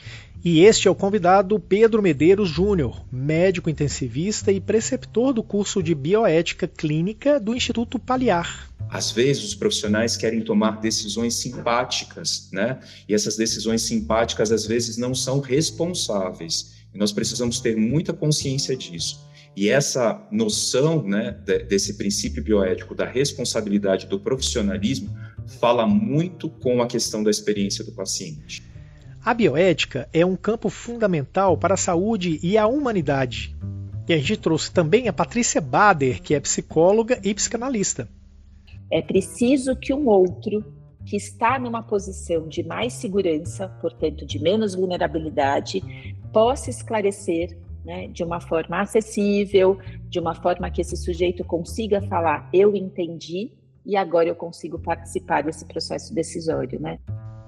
E 0.45 0.61
este 0.61 0.87
é 0.87 0.91
o 0.91 0.95
convidado 0.95 1.59
Pedro 1.59 2.01
Medeiros 2.01 2.47
Júnior, 2.47 3.03
médico 3.11 3.69
intensivista 3.69 4.49
e 4.49 4.61
preceptor 4.61 5.33
do 5.33 5.43
curso 5.43 5.83
de 5.83 5.93
bioética 5.93 6.69
clínica 6.69 7.41
do 7.41 7.53
Instituto 7.53 7.99
Paliar. 7.99 8.69
Às 8.89 9.11
vezes 9.11 9.43
os 9.43 9.55
profissionais 9.55 10.15
querem 10.15 10.39
tomar 10.39 10.79
decisões 10.79 11.35
simpáticas, 11.35 12.47
né? 12.49 12.79
E 13.09 13.13
essas 13.13 13.35
decisões 13.35 13.81
simpáticas 13.81 14.49
às 14.49 14.65
vezes 14.65 14.95
não 14.95 15.13
são 15.13 15.41
responsáveis. 15.41 16.75
E 16.93 16.97
nós 16.97 17.11
precisamos 17.11 17.59
ter 17.59 17.75
muita 17.75 18.13
consciência 18.13 18.73
disso. 18.73 19.19
E 19.53 19.67
essa 19.67 20.25
noção, 20.31 21.03
né, 21.03 21.31
desse 21.67 21.95
princípio 21.95 22.41
bioético 22.41 22.95
da 22.95 23.05
responsabilidade 23.05 24.07
do 24.07 24.17
profissionalismo 24.17 25.13
fala 25.59 25.85
muito 25.85 26.49
com 26.49 26.81
a 26.81 26.87
questão 26.87 27.23
da 27.23 27.29
experiência 27.29 27.83
do 27.83 27.91
paciente. 27.91 28.63
A 29.23 29.33
bioética 29.33 30.09
é 30.11 30.25
um 30.25 30.35
campo 30.35 30.69
fundamental 30.69 31.57
para 31.57 31.75
a 31.75 31.77
saúde 31.77 32.39
e 32.43 32.57
a 32.57 32.67
humanidade. 32.67 33.55
E 34.07 34.13
a 34.13 34.17
gente 34.17 34.37
trouxe 34.37 34.71
também 34.71 35.07
a 35.07 35.13
Patrícia 35.13 35.61
Bader, 35.61 36.21
que 36.21 36.35
é 36.35 36.39
psicóloga 36.39 37.19
e 37.23 37.33
psicanalista. 37.33 38.09
É 38.91 39.01
preciso 39.01 39.75
que 39.77 39.93
um 39.93 40.07
outro 40.07 40.63
que 41.05 41.15
está 41.15 41.57
numa 41.57 41.81
posição 41.81 42.47
de 42.47 42.63
mais 42.63 42.93
segurança, 42.93 43.69
portanto 43.81 44.25
de 44.25 44.39
menos 44.39 44.75
vulnerabilidade, 44.75 45.81
possa 46.31 46.69
esclarecer 46.69 47.57
né, 47.85 48.07
de 48.07 48.23
uma 48.23 48.39
forma 48.39 48.81
acessível, 48.81 49.77
de 50.09 50.19
uma 50.19 50.33
forma 50.33 50.69
que 50.69 50.81
esse 50.81 50.95
sujeito 50.95 51.43
consiga 51.43 52.01
falar: 52.01 52.49
eu 52.53 52.75
entendi, 52.75 53.51
e 53.85 53.95
agora 53.95 54.29
eu 54.29 54.35
consigo 54.35 54.79
participar 54.79 55.43
desse 55.43 55.65
processo 55.65 56.13
decisório, 56.13 56.79
né? 56.79 56.99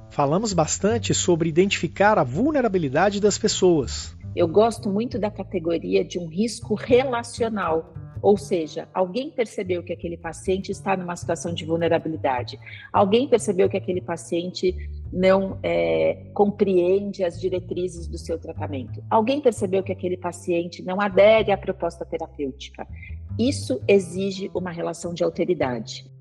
Falamos 0.10 0.54
bastante 0.54 1.14
sobre 1.14 1.50
identificar 1.50 2.18
a 2.18 2.24
vulnerabilidade 2.24 3.20
das 3.20 3.38
pessoas. 3.38 4.16
Eu 4.36 4.48
gosto 4.48 4.90
muito 4.90 5.18
da 5.18 5.32
categoria 5.32 6.04
de 6.04 6.20
um 6.20 6.28
risco 6.28 6.76
relacional, 6.76 7.94
ou 8.22 8.38
seja, 8.38 8.88
alguém 8.94 9.30
percebeu 9.30 9.84
que 9.84 9.94
aquele 9.94 10.18
paciente 10.18 10.72
está 10.72 10.98
numa 10.98 11.16
situação 11.16 11.54
de 11.54 11.64
vulnerabilidade, 11.64 12.60
alguém 12.92 13.30
percebeu 13.30 13.70
que 13.70 13.78
aquele 13.78 14.02
paciente 14.02 14.76
não 15.12 15.58
é, 15.64 16.26
compreende 16.34 17.24
as 17.24 17.40
diretrizes 17.40 18.08
do 18.08 18.18
seu 18.18 18.38
tratamento, 18.38 19.02
alguém 19.10 19.40
percebeu 19.40 19.84
que 19.84 19.92
aquele 19.92 20.18
paciente 20.18 20.84
não 20.84 21.00
adere 21.00 21.52
à 21.52 21.58
proposta 21.58 22.06
terapêutica. 22.06 22.86
Isso 23.40 23.82
exige 23.88 24.50
uma 24.54 24.72
relação 24.72 25.14
de 25.14 25.24
alteridade. 25.24 26.15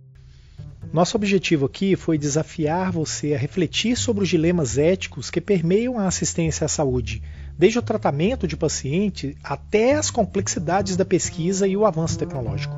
Nosso 0.95 1.17
objetivo 1.17 1.67
aqui 1.67 1.97
foi 1.97 2.17
desafiar 2.17 2.93
você 2.93 3.35
a 3.35 3.37
refletir 3.37 3.97
sobre 3.97 4.23
os 4.23 4.29
dilemas 4.29 4.79
éticos 4.79 5.29
que 5.29 5.41
permeiam 5.41 5.99
a 5.99 6.07
assistência 6.07 6.67
à 6.67 6.69
saúde, 6.69 7.21
desde 7.59 7.81
o 7.81 7.83
tratamento 7.83 8.47
de 8.47 8.57
paciente 8.57 9.37
até 9.43 9.95
as 9.95 10.09
complexidades 10.09 10.97
da 10.97 11.05
pesquisa 11.05 11.67
e 11.67 11.77
o 11.77 11.85
avanço 11.85 12.17
tecnológico. 12.17 12.73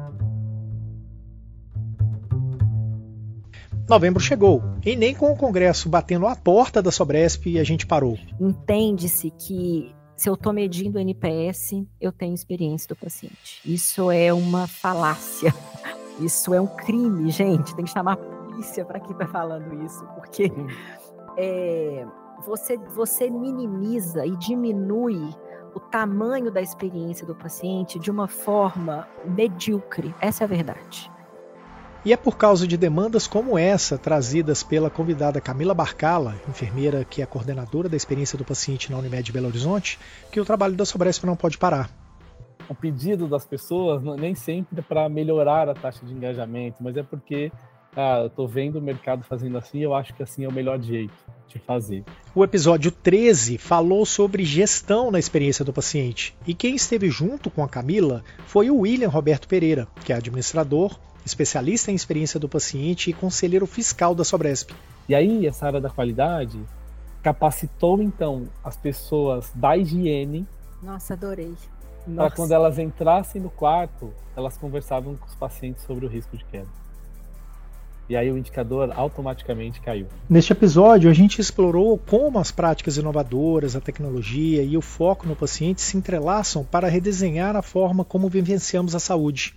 Novembro 3.87 4.19
chegou 4.19 4.63
e 4.83 4.97
nem 4.97 5.15
com 5.15 5.31
o 5.31 5.37
Congresso 5.37 5.87
batendo 5.87 6.27
a 6.27 6.35
porta 6.35 6.81
da 6.81 6.91
Sobresp 6.91 7.59
a 7.59 7.65
gente 7.65 7.87
parou. 7.87 8.19
Entende-se 8.41 9.31
que 9.31 9.95
se 10.17 10.31
eu 10.31 10.33
estou 10.33 10.55
medindo 10.55 10.97
o 10.97 11.01
NPS, 11.03 11.85
eu 12.01 12.11
tenho 12.11 12.33
experiência 12.35 12.89
do 12.89 12.97
paciente. 12.97 13.61
Isso 13.63 14.11
é 14.11 14.33
uma 14.33 14.67
falácia. 14.67 15.55
Isso 16.21 16.55
é 16.55 16.61
um 16.61 16.67
crime, 16.67 17.31
gente. 17.31 17.75
Tem 17.75 17.85
que 17.85 17.91
chamar 17.91 18.13
a 18.13 18.17
polícia 18.17 18.85
para 18.85 18.99
quem 19.01 19.13
está 19.13 19.27
falando 19.27 19.85
isso, 19.85 20.05
porque 20.15 20.51
é, 21.37 22.07
você, 22.45 22.77
você 22.95 23.29
minimiza 23.31 24.27
e 24.27 24.35
diminui 24.37 25.35
o 25.75 25.81
tamanho 25.81 26.51
da 26.51 26.63
experiência 26.63 27.27
do 27.27 27.35
paciente 27.35 27.99
de 27.99 28.11
uma 28.11 28.27
forma 28.27 29.07
medíocre. 29.25 30.15
Essa 30.21 30.45
é 30.45 30.47
a 30.47 30.49
verdade. 30.49 31.11
E 32.03 32.13
é 32.13 32.17
por 32.17 32.37
causa 32.37 32.67
de 32.67 32.77
demandas 32.77 33.27
como 33.27 33.59
essa, 33.59 33.99
trazidas 33.99 34.63
pela 34.63 34.89
convidada 34.89 35.41
Camila 35.41 35.75
Barcala, 35.75 36.37
enfermeira 36.49 37.05
que 37.05 37.21
é 37.21 37.27
coordenadora 37.27 37.89
da 37.89 37.97
experiência 37.97 38.39
do 38.39 38.45
paciente 38.45 38.91
na 38.91 38.99
Unimed 38.99 39.33
Belo 39.33 39.49
Horizonte, 39.49 39.99
que 40.31 40.41
o 40.41 40.45
trabalho 40.45 40.77
da 40.77 40.85
Sobresp 40.85 41.25
não 41.25 41.37
pode 41.37 41.59
parar 41.59 41.91
o 42.69 42.75
pedido 42.75 43.27
das 43.27 43.45
pessoas 43.45 44.03
nem 44.19 44.35
sempre 44.35 44.81
é 44.81 44.83
para 44.83 45.09
melhorar 45.09 45.69
a 45.69 45.75
taxa 45.75 46.05
de 46.05 46.13
engajamento, 46.13 46.83
mas 46.83 46.97
é 46.97 47.03
porque 47.03 47.51
ah, 47.97 48.21
eu 48.21 48.27
estou 48.27 48.47
vendo 48.47 48.79
o 48.79 48.83
mercado 48.83 49.25
fazendo 49.25 49.57
assim, 49.57 49.79
eu 49.79 49.95
acho 49.95 50.13
que 50.15 50.23
assim 50.23 50.45
é 50.45 50.49
o 50.49 50.53
melhor 50.53 50.81
jeito 50.81 51.15
de 51.49 51.59
fazer. 51.59 52.05
O 52.35 52.45
episódio 52.45 52.91
13 52.91 53.57
falou 53.57 54.05
sobre 54.05 54.45
gestão 54.45 55.11
na 55.11 55.19
experiência 55.19 55.65
do 55.65 55.73
paciente. 55.73 56.37
E 56.47 56.53
quem 56.53 56.75
esteve 56.75 57.09
junto 57.09 57.51
com 57.51 57.65
a 57.65 57.69
Camila 57.69 58.23
foi 58.47 58.69
o 58.69 58.81
William 58.81 59.09
Roberto 59.09 59.49
Pereira, 59.49 59.89
que 60.05 60.13
é 60.13 60.17
administrador, 60.17 60.99
especialista 61.25 61.91
em 61.91 61.95
experiência 61.95 62.39
do 62.39 62.49
paciente 62.49 63.09
e 63.09 63.15
conselheiro 63.15 63.67
fiscal 63.67 64.15
da 64.15 64.25
Sobresp. 64.25 64.73
E 65.09 65.15
aí, 65.15 65.47
essa 65.47 65.67
área 65.67 65.81
da 65.81 65.89
qualidade 65.89 66.61
capacitou 67.23 68.03
então 68.03 68.47
as 68.63 68.77
pessoas 68.77 69.51
da 69.55 69.77
higiene. 69.77 70.47
Nossa, 70.83 71.15
adorei 71.15 71.55
para 72.15 72.31
quando 72.31 72.53
elas 72.53 72.79
entrassem 72.79 73.41
no 73.41 73.51
quarto, 73.51 74.13
elas 74.37 74.57
conversavam 74.57 75.17
com 75.17 75.27
os 75.27 75.35
pacientes 75.35 75.83
sobre 75.85 76.07
o 76.07 76.09
risco 76.09 76.37
de 76.37 76.45
queda. 76.45 76.69
e 78.09 78.17
aí 78.17 78.31
o 78.31 78.39
indicador 78.39 78.93
automaticamente 78.95 79.81
caiu. 79.81 80.07
Neste 80.31 80.53
episódio, 80.53 81.11
a 81.11 81.13
gente 81.13 81.41
explorou 81.41 81.99
como 81.99 82.39
as 82.39 82.53
práticas 82.53 82.97
inovadoras, 82.97 83.75
a 83.75 83.81
tecnologia 83.81 84.63
e 84.63 84.77
o 84.77 84.81
foco 84.81 85.27
no 85.27 85.35
paciente 85.35 85.81
se 85.83 85.97
entrelaçam 85.97 86.63
para 86.65 86.89
redesenhar 86.89 87.57
a 87.57 87.63
forma 87.63 88.05
como 88.05 88.29
vivenciamos 88.29 88.95
a 88.95 89.01
saúde. 89.01 89.55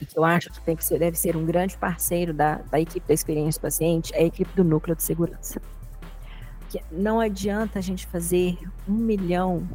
E 0.00 0.06
que 0.06 0.18
eu 0.18 0.24
acho 0.24 0.50
que, 0.50 0.60
tem 0.60 0.76
que 0.76 0.84
ser, 0.84 0.98
deve 0.98 1.16
ser 1.16 1.36
um 1.36 1.44
grande 1.44 1.76
parceiro 1.76 2.32
da, 2.32 2.56
da 2.70 2.80
equipe 2.80 3.06
da 3.06 3.14
experiência 3.14 3.58
do 3.58 3.62
paciente 3.62 4.12
é 4.14 4.20
a 4.20 4.24
equipe 4.24 4.50
do 4.54 4.64
núcleo 4.64 4.96
de 4.96 5.02
segurança. 5.02 5.60
Que 6.68 6.80
não 6.90 7.18
adianta 7.18 7.78
a 7.78 7.82
gente 7.82 8.06
fazer 8.06 8.58
um 8.88 8.92
milhão 8.92 9.66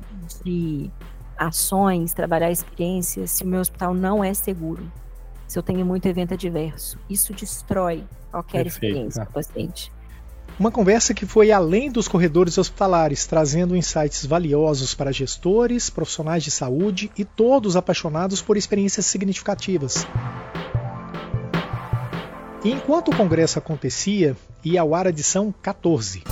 de 0.44 0.90
ações, 1.38 2.14
trabalhar 2.14 2.52
experiências 2.52 3.32
se 3.32 3.44
o 3.44 3.48
meu 3.48 3.60
hospital 3.60 3.94
não 3.94 4.24
é 4.24 4.34
seguro 4.34 4.92
se 5.48 5.60
eu 5.60 5.64
tenho 5.64 5.86
muito 5.86 6.06
evento 6.08 6.34
adverso. 6.34 6.98
Isso 7.10 7.34
destrói 7.34 8.04
qualquer 8.32 8.64
Perfeito. 8.64 8.86
experiência 8.86 9.26
do 9.26 9.32
paciente. 9.32 9.92
Uma 10.58 10.72
conversa 10.72 11.14
que 11.14 11.26
foi 11.26 11.52
além 11.52 11.92
dos 11.92 12.08
corredores 12.08 12.58
hospitalares, 12.58 13.26
trazendo 13.26 13.76
insights 13.76 14.26
valiosos 14.26 14.94
para 14.94 15.12
gestores, 15.12 15.90
profissionais 15.90 16.44
de 16.44 16.52
saúde 16.52 17.12
e 17.18 17.26
todos 17.26 17.76
apaixonados 17.76 18.42
por 18.42 18.56
experiências 18.56 19.06
significativas. 19.06 20.08
E 22.64 22.72
enquanto 22.72 23.12
o 23.12 23.16
congresso 23.16 23.60
acontecia, 23.60 24.36
ia 24.64 24.82
ao 24.82 24.96
ar 24.96 25.08
a 25.08 25.10
edição 25.10 25.54
14. 25.62 26.24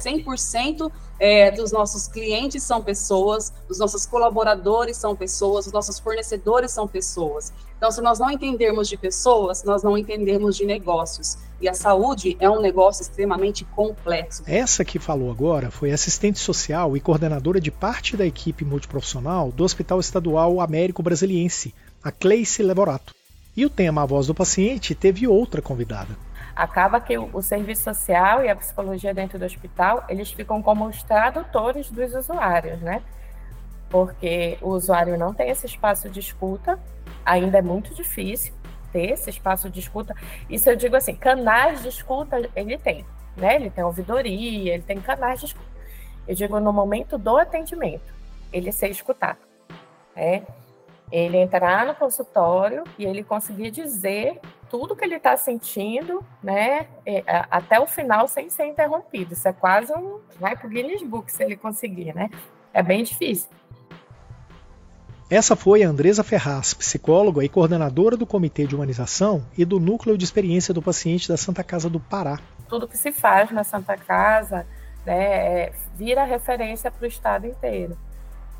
100% 0.00 0.90
é, 1.18 1.50
dos 1.50 1.72
nossos 1.72 2.08
clientes 2.08 2.62
são 2.62 2.82
pessoas, 2.82 3.52
os 3.68 3.78
nossos 3.78 4.04
colaboradores 4.06 4.96
são 4.96 5.14
pessoas, 5.14 5.66
os 5.66 5.72
nossos 5.72 5.98
fornecedores 5.98 6.70
são 6.70 6.88
pessoas. 6.88 7.52
Então, 7.76 7.90
se 7.90 8.00
nós 8.00 8.18
não 8.18 8.30
entendermos 8.30 8.88
de 8.88 8.96
pessoas, 8.96 9.62
nós 9.62 9.82
não 9.82 9.96
entendemos 9.96 10.56
de 10.56 10.64
negócios. 10.64 11.36
E 11.60 11.68
a 11.68 11.74
saúde 11.74 12.36
é 12.40 12.48
um 12.48 12.60
negócio 12.60 13.02
extremamente 13.02 13.64
complexo. 13.64 14.42
Essa 14.46 14.84
que 14.84 14.98
falou 14.98 15.30
agora 15.30 15.70
foi 15.70 15.92
assistente 15.92 16.38
social 16.38 16.96
e 16.96 17.00
coordenadora 17.00 17.60
de 17.60 17.70
parte 17.70 18.16
da 18.16 18.26
equipe 18.26 18.64
multiprofissional 18.64 19.52
do 19.52 19.64
Hospital 19.64 20.00
Estadual 20.00 20.60
Américo 20.60 21.02
Brasiliense, 21.02 21.74
a 22.02 22.10
Cleice 22.10 22.62
Levorato. 22.62 23.14
E 23.56 23.64
o 23.64 23.70
tema 23.70 24.02
A 24.02 24.06
Voz 24.06 24.26
do 24.26 24.34
Paciente 24.34 24.94
teve 24.94 25.28
outra 25.28 25.62
convidada 25.62 26.16
acaba 26.54 27.00
que 27.00 27.18
o, 27.18 27.28
o, 27.32 27.42
serviço 27.42 27.82
social 27.82 28.44
e 28.44 28.48
a 28.48 28.56
psicologia 28.56 29.12
dentro 29.12 29.38
do 29.38 29.44
hospital, 29.44 30.04
eles 30.08 30.30
ficam 30.30 30.62
como 30.62 30.86
os 30.86 31.02
tradutores 31.02 31.90
dos 31.90 32.14
usuários, 32.14 32.80
né? 32.80 33.02
Porque 33.90 34.58
o 34.60 34.70
usuário 34.70 35.18
não 35.18 35.34
tem 35.34 35.50
esse 35.50 35.66
espaço 35.66 36.08
de 36.08 36.20
escuta, 36.20 36.78
ainda 37.24 37.58
é 37.58 37.62
muito 37.62 37.94
difícil 37.94 38.54
ter 38.92 39.10
esse 39.10 39.28
espaço 39.30 39.68
de 39.68 39.80
escuta. 39.80 40.14
Isso 40.48 40.70
eu 40.70 40.76
digo 40.76 40.94
assim, 40.96 41.14
canais 41.14 41.82
de 41.82 41.88
escuta 41.88 42.48
ele 42.54 42.78
tem, 42.78 43.04
né? 43.36 43.56
Ele 43.56 43.70
tem 43.70 43.82
ouvidoria, 43.82 44.74
ele 44.74 44.82
tem 44.82 45.00
canais 45.00 45.40
de 45.40 45.46
escuta. 45.46 45.74
Eu 46.26 46.34
digo 46.34 46.58
no 46.60 46.72
momento 46.72 47.18
do 47.18 47.36
atendimento, 47.36 48.14
ele 48.52 48.70
ser 48.70 48.90
escutado, 48.90 49.38
né? 50.14 50.42
Ele 51.10 51.36
entrar 51.36 51.84
no 51.84 51.94
consultório 51.94 52.84
e 52.98 53.04
ele 53.04 53.22
conseguir 53.22 53.70
dizer 53.70 54.40
tudo 54.74 54.96
que 54.96 55.04
ele 55.04 55.14
está 55.14 55.36
sentindo, 55.36 56.20
né, 56.42 56.88
é, 57.06 57.22
até 57.48 57.78
o 57.78 57.86
final 57.86 58.26
sem 58.26 58.50
ser 58.50 58.66
interrompido. 58.66 59.32
Isso 59.32 59.46
é 59.46 59.52
quase 59.52 59.92
um. 59.92 60.18
Vai 60.40 60.56
para 60.56 60.66
o 60.66 60.68
Guinness 60.68 61.00
Book 61.00 61.30
se 61.30 61.44
ele 61.44 61.56
conseguir, 61.56 62.12
né? 62.12 62.28
É 62.72 62.82
bem 62.82 63.04
difícil. 63.04 63.48
Essa 65.30 65.54
foi 65.54 65.84
a 65.84 65.88
Andresa 65.88 66.24
Ferraz, 66.24 66.74
psicóloga 66.74 67.44
e 67.44 67.48
coordenadora 67.48 68.16
do 68.16 68.26
Comitê 68.26 68.66
de 68.66 68.74
Humanização 68.74 69.46
e 69.56 69.64
do 69.64 69.78
Núcleo 69.78 70.18
de 70.18 70.24
Experiência 70.24 70.74
do 70.74 70.82
Paciente 70.82 71.28
da 71.28 71.36
Santa 71.36 71.62
Casa 71.62 71.88
do 71.88 72.00
Pará. 72.00 72.40
Tudo 72.68 72.88
que 72.88 72.98
se 72.98 73.12
faz 73.12 73.52
na 73.52 73.62
Santa 73.62 73.96
Casa 73.96 74.66
né, 75.06 75.66
é, 75.66 75.72
vira 75.94 76.24
referência 76.24 76.90
para 76.90 77.04
o 77.04 77.06
Estado 77.06 77.46
inteiro. 77.46 77.96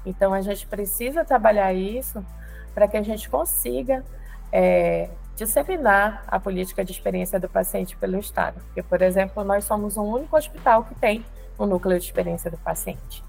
Então, 0.06 0.32
a 0.32 0.40
gente 0.40 0.64
precisa 0.64 1.24
trabalhar 1.24 1.72
isso 1.72 2.24
para 2.72 2.86
que 2.86 2.96
a 2.96 3.02
gente 3.02 3.28
consiga 3.28 4.04
é, 4.52 5.10
disseminar 5.36 6.24
a 6.26 6.38
política 6.38 6.84
de 6.84 6.92
experiência 6.92 7.38
do 7.40 7.48
paciente 7.48 7.96
pelo 7.96 8.18
Estado. 8.18 8.60
Porque, 8.66 8.82
por 8.82 9.02
exemplo, 9.02 9.42
nós 9.44 9.64
somos 9.64 9.96
o 9.96 10.02
único 10.02 10.36
hospital 10.36 10.84
que 10.84 10.94
tem 10.94 11.24
o 11.58 11.64
um 11.64 11.66
núcleo 11.66 11.98
de 11.98 12.04
experiência 12.04 12.50
do 12.50 12.58
paciente. 12.58 13.22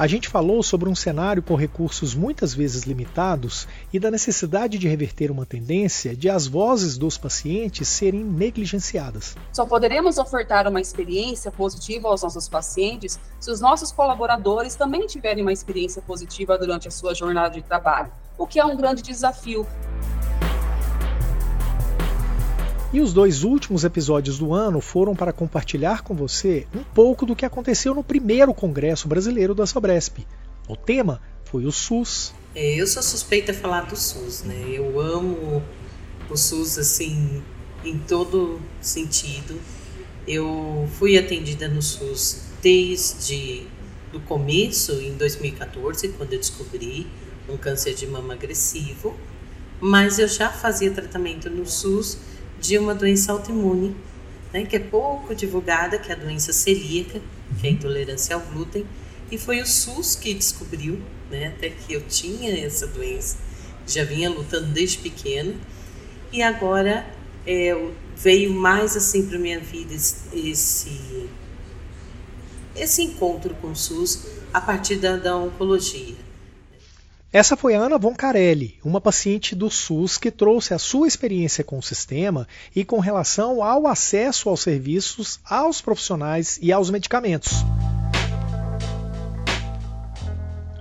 A 0.00 0.06
gente 0.06 0.28
falou 0.28 0.62
sobre 0.62 0.88
um 0.88 0.94
cenário 0.94 1.42
com 1.42 1.54
recursos 1.54 2.14
muitas 2.14 2.54
vezes 2.54 2.84
limitados 2.84 3.68
e 3.92 4.00
da 4.00 4.10
necessidade 4.10 4.78
de 4.78 4.88
reverter 4.88 5.30
uma 5.30 5.44
tendência 5.44 6.16
de 6.16 6.30
as 6.30 6.46
vozes 6.46 6.96
dos 6.96 7.18
pacientes 7.18 7.86
serem 7.86 8.24
negligenciadas. 8.24 9.36
Só 9.52 9.66
poderemos 9.66 10.16
ofertar 10.16 10.66
uma 10.66 10.80
experiência 10.80 11.52
positiva 11.52 12.08
aos 12.08 12.22
nossos 12.22 12.48
pacientes 12.48 13.20
se 13.38 13.50
os 13.50 13.60
nossos 13.60 13.92
colaboradores 13.92 14.74
também 14.74 15.06
tiverem 15.06 15.42
uma 15.42 15.52
experiência 15.52 16.00
positiva 16.00 16.56
durante 16.56 16.88
a 16.88 16.90
sua 16.90 17.14
jornada 17.14 17.50
de 17.50 17.62
trabalho, 17.62 18.10
o 18.38 18.46
que 18.46 18.58
é 18.58 18.64
um 18.64 18.78
grande 18.78 19.02
desafio 19.02 19.66
e 22.92 23.00
os 23.00 23.12
dois 23.12 23.44
últimos 23.44 23.84
episódios 23.84 24.38
do 24.38 24.52
ano 24.52 24.80
foram 24.80 25.14
para 25.14 25.32
compartilhar 25.32 26.02
com 26.02 26.14
você 26.14 26.66
um 26.74 26.82
pouco 26.82 27.24
do 27.24 27.36
que 27.36 27.44
aconteceu 27.44 27.94
no 27.94 28.02
primeiro 28.02 28.52
Congresso 28.52 29.06
Brasileiro 29.06 29.54
da 29.54 29.64
Sobresp. 29.64 30.26
O 30.68 30.76
tema 30.76 31.20
foi 31.44 31.64
o 31.66 31.72
SUS. 31.72 32.32
É, 32.54 32.74
eu 32.74 32.86
sou 32.86 33.02
suspeita 33.02 33.52
a 33.52 33.54
falar 33.54 33.82
do 33.82 33.96
SUS, 33.96 34.42
né? 34.42 34.64
Eu 34.66 35.00
amo 35.00 35.62
o 36.28 36.36
SUS 36.36 36.78
assim 36.78 37.42
em 37.84 37.96
todo 37.98 38.60
sentido. 38.80 39.60
Eu 40.26 40.88
fui 40.98 41.16
atendida 41.16 41.68
no 41.68 41.80
SUS 41.80 42.42
desde 42.60 43.66
o 44.12 44.18
começo, 44.20 44.92
em 45.00 45.14
2014, 45.14 46.08
quando 46.08 46.32
eu 46.32 46.40
descobri 46.40 47.06
um 47.48 47.56
câncer 47.56 47.94
de 47.94 48.06
mama 48.06 48.34
agressivo, 48.34 49.16
mas 49.80 50.18
eu 50.18 50.26
já 50.26 50.50
fazia 50.50 50.90
tratamento 50.90 51.48
no 51.48 51.64
SUS 51.64 52.18
de 52.60 52.78
uma 52.78 52.94
doença 52.94 53.32
autoimune, 53.32 53.96
né, 54.52 54.64
que 54.64 54.76
é 54.76 54.78
pouco 54.80 55.34
divulgada, 55.34 55.98
que 55.98 56.10
é 56.10 56.14
a 56.14 56.18
doença 56.18 56.52
celíaca, 56.52 57.20
que 57.60 57.66
é 57.66 57.70
a 57.70 57.72
intolerância 57.72 58.34
ao 58.34 58.40
glúten, 58.40 58.84
e 59.30 59.38
foi 59.38 59.60
o 59.60 59.66
SUS 59.66 60.14
que 60.14 60.34
descobriu, 60.34 61.00
né, 61.30 61.48
até 61.48 61.70
que 61.70 61.92
eu 61.92 62.02
tinha 62.02 62.64
essa 62.64 62.86
doença, 62.86 63.38
já 63.86 64.04
vinha 64.04 64.28
lutando 64.28 64.66
desde 64.66 64.98
pequena, 64.98 65.54
e 66.32 66.42
agora 66.42 67.06
é, 67.46 67.90
veio 68.16 68.52
mais 68.52 68.96
assim 68.96 69.26
para 69.26 69.38
minha 69.38 69.58
vida 69.58 69.94
esse 69.94 71.28
esse 72.76 73.02
encontro 73.02 73.54
com 73.56 73.72
o 73.72 73.76
SUS 73.76 74.26
a 74.52 74.60
partir 74.60 74.96
da, 74.96 75.16
da 75.16 75.36
oncologia. 75.36 76.14
Essa 77.32 77.56
foi 77.56 77.76
a 77.76 77.78
Ana 77.78 77.96
Von 77.96 78.12
Carelli, 78.12 78.76
uma 78.84 79.00
paciente 79.00 79.54
do 79.54 79.70
SUS 79.70 80.18
que 80.18 80.32
trouxe 80.32 80.74
a 80.74 80.80
sua 80.80 81.06
experiência 81.06 81.62
com 81.62 81.78
o 81.78 81.82
sistema 81.82 82.48
e 82.74 82.84
com 82.84 82.98
relação 82.98 83.62
ao 83.62 83.86
acesso 83.86 84.48
aos 84.48 84.62
serviços, 84.62 85.38
aos 85.44 85.80
profissionais 85.80 86.58
e 86.60 86.72
aos 86.72 86.90
medicamentos. 86.90 87.52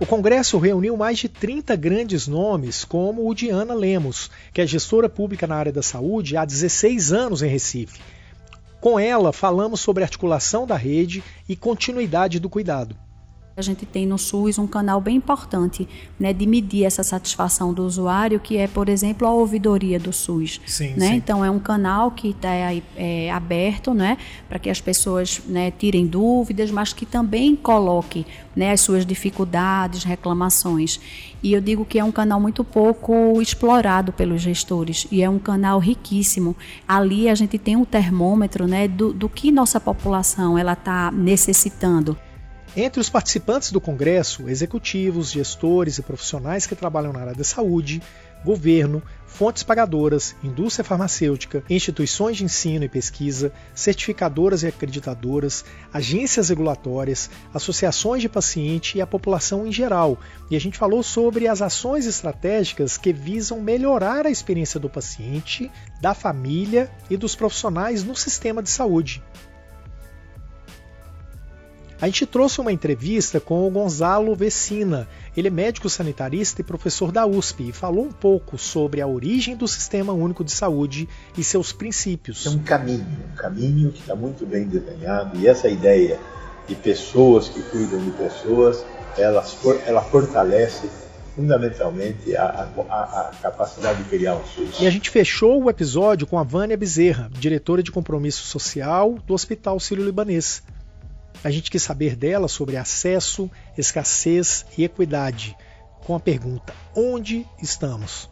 O 0.02 0.08
congresso 0.08 0.58
reuniu 0.58 0.98
mais 0.98 1.20
de 1.20 1.30
30 1.30 1.76
grandes 1.76 2.28
nomes, 2.28 2.84
como 2.84 3.30
o 3.30 3.36
de 3.36 3.50
Ana 3.50 3.76
Lemos, 3.76 4.32
que 4.52 4.60
é 4.60 4.66
gestora 4.66 5.08
pública 5.08 5.46
na 5.46 5.56
área 5.56 5.72
da 5.72 5.84
saúde 5.84 6.36
há 6.36 6.46
16 6.46 7.14
anos 7.14 7.44
em 7.44 7.48
Recife. 7.48 8.00
Com 8.82 9.00
ela, 9.00 9.32
falamos 9.32 9.82
sobre 9.82 10.02
articulação 10.02 10.66
da 10.66 10.76
rede 10.76 11.24
e 11.48 11.56
continuidade 11.56 12.40
do 12.40 12.50
cuidado. 12.50 12.96
A 13.58 13.62
gente 13.62 13.86
tem 13.86 14.06
no 14.06 14.18
SUS 14.18 14.58
um 14.58 14.66
canal 14.66 15.02
bem 15.02 15.18
importante 15.18 15.86
né, 16.18 16.32
de 16.32 16.48
medir 16.48 16.86
essa 16.86 17.04
satisfação 17.04 17.74
do 17.74 17.86
usuário, 17.86 18.40
que 18.40 18.56
é, 18.56 18.68
por 18.68 18.88
exemplo, 18.88 19.28
a 19.28 19.32
ouvidoria 19.32 20.00
do 20.00 20.14
SUS. 20.14 20.62
Sim, 20.66 20.94
né? 20.96 21.10
Sim. 21.10 21.16
Então, 21.16 21.44
é 21.44 21.52
um 21.52 21.60
canal 21.60 22.12
que 22.12 22.30
está 22.30 22.52
é, 22.96 23.30
aberto 23.30 23.94
né, 23.94 24.18
para 24.48 24.60
que 24.60 24.70
as 24.70 24.80
pessoas 24.80 25.42
né, 25.46 25.72
tirem 25.72 26.08
dúvidas, 26.08 26.72
mas 26.72 26.94
que 26.94 27.06
também 27.06 27.54
coloque 27.54 28.26
né, 28.56 28.72
as 28.72 28.80
suas 28.80 29.06
dificuldades, 29.06 30.06
reclamações. 30.06 31.00
E 31.44 31.52
eu 31.52 31.60
digo 31.60 31.84
que 31.84 32.00
é 32.00 32.04
um 32.04 32.12
canal 32.14 32.40
muito 32.40 32.64
pouco 32.64 33.42
explorado 33.42 34.14
pelos 34.14 34.42
gestores 34.42 35.06
e 35.12 35.22
é 35.22 35.30
um 35.30 35.40
canal 35.40 35.80
riquíssimo. 35.80 36.56
Ali 36.88 37.28
a 37.28 37.36
gente 37.36 37.58
tem 37.58 37.76
um 37.76 37.84
termômetro 37.84 38.68
né, 38.68 38.88
do, 38.88 39.12
do 39.12 39.28
que 39.28 39.52
nossa 39.52 39.82
população 39.82 40.58
ela 40.58 40.74
está 40.74 41.12
necessitando. 41.12 42.18
Entre 42.76 43.02
os 43.02 43.10
participantes 43.10 43.72
do 43.72 43.82
congresso, 43.82 44.48
executivos, 44.48 45.32
gestores 45.32 45.98
e 45.98 46.04
profissionais 46.04 46.68
que 46.68 46.76
trabalham 46.76 47.12
na 47.12 47.22
área 47.22 47.34
da 47.34 47.44
saúde, 47.44 48.00
governo, 48.46 49.02
fontes 49.26 49.64
pagadoras, 49.64 50.36
indústria 50.44 50.84
farmacêutica, 50.84 51.64
instituições 51.68 52.38
de 52.38 52.44
ensino 52.44 52.86
e 52.86 52.90
pesquisa, 52.90 53.52
certificadoras 53.74 54.62
e 54.62 54.68
acreditadoras, 54.68 55.66
agências 55.92 56.50
regulatórias, 56.50 57.30
associações 57.52 58.22
de 58.22 58.30
paciente 58.30 59.00
e 59.00 59.02
a 59.02 59.08
população 59.08 59.66
em 59.66 59.72
geral. 59.72 60.20
E 60.50 60.56
a 60.56 60.60
gente 60.60 60.78
falou 60.78 61.02
sobre 61.02 61.48
as 61.48 61.64
ações 61.64 62.06
estratégicas 62.06 62.98
que 62.98 63.12
visam 63.12 63.60
melhorar 63.60 64.28
a 64.28 64.32
experiência 64.32 64.80
do 64.80 64.90
paciente, 64.90 65.72
da 66.00 66.14
família 66.14 66.90
e 67.10 67.18
dos 67.18 67.36
profissionais 67.36 68.04
no 68.04 68.16
sistema 68.16 68.62
de 68.62 68.70
saúde. 68.70 69.24
A 72.02 72.06
gente 72.06 72.26
trouxe 72.26 72.62
uma 72.62 72.72
entrevista 72.72 73.42
com 73.42 73.68
o 73.68 73.70
Gonzalo 73.70 74.34
Vecina. 74.34 75.06
Ele 75.36 75.50
é 75.50 75.52
médico 75.52 75.90
sanitarista 75.90 76.62
e 76.62 76.64
professor 76.64 77.12
da 77.12 77.26
USP 77.26 77.70
e 77.70 77.72
falou 77.74 78.06
um 78.06 78.12
pouco 78.12 78.58
sobre 78.58 79.02
a 79.02 79.08
origem 79.08 79.54
do 79.54 79.68
Sistema 79.68 80.14
Único 80.14 80.42
de 80.46 80.52
Saúde 80.52 81.10
e 81.38 81.44
seus 81.44 81.74
princípios. 81.74 82.46
É 82.46 82.50
um 82.52 82.60
caminho, 82.60 83.06
um 83.34 83.36
caminho 83.36 83.92
que 83.92 84.00
está 84.00 84.16
muito 84.16 84.46
bem 84.46 84.66
desenhado 84.66 85.38
e 85.38 85.46
essa 85.46 85.68
ideia 85.68 86.18
de 86.70 86.76
pessoas 86.76 87.50
que 87.50 87.62
cuidam 87.64 88.00
de 88.00 88.12
pessoas, 88.12 88.86
ela, 89.18 89.46
ela 89.86 90.02
fortalece 90.02 90.90
fundamentalmente 91.36 92.34
a, 92.38 92.44
a, 92.44 92.94
a, 92.94 93.32
capacidade 93.42 94.04
de 94.04 94.10
criar 94.10 94.36
um 94.36 94.46
SUS. 94.46 94.80
E 94.80 94.88
a 94.88 94.90
gente 94.90 95.10
fechou 95.10 95.64
o 95.64 95.70
episódio 95.70 96.26
com 96.26 96.40
a 96.40 96.44
Vânia 96.44 96.78
Bezerra, 96.78 97.30
diretora 97.34 97.84
de 97.84 97.92
compromisso 97.92 98.46
social 98.46 99.18
do 99.28 99.34
Hospital 99.34 99.78
Sírio-Libanês. 99.82 100.64
A 101.42 101.50
gente 101.50 101.72
quis 101.72 101.82
saber 101.82 102.18
dela 102.18 102.50
sobre 102.50 102.76
acesso, 102.76 103.50
escassez 103.78 104.66
e 104.78 104.84
equidade, 104.84 105.56
com 106.06 106.14
a 106.14 106.20
pergunta: 106.20 106.74
onde 106.94 107.48
estamos? 107.62 108.30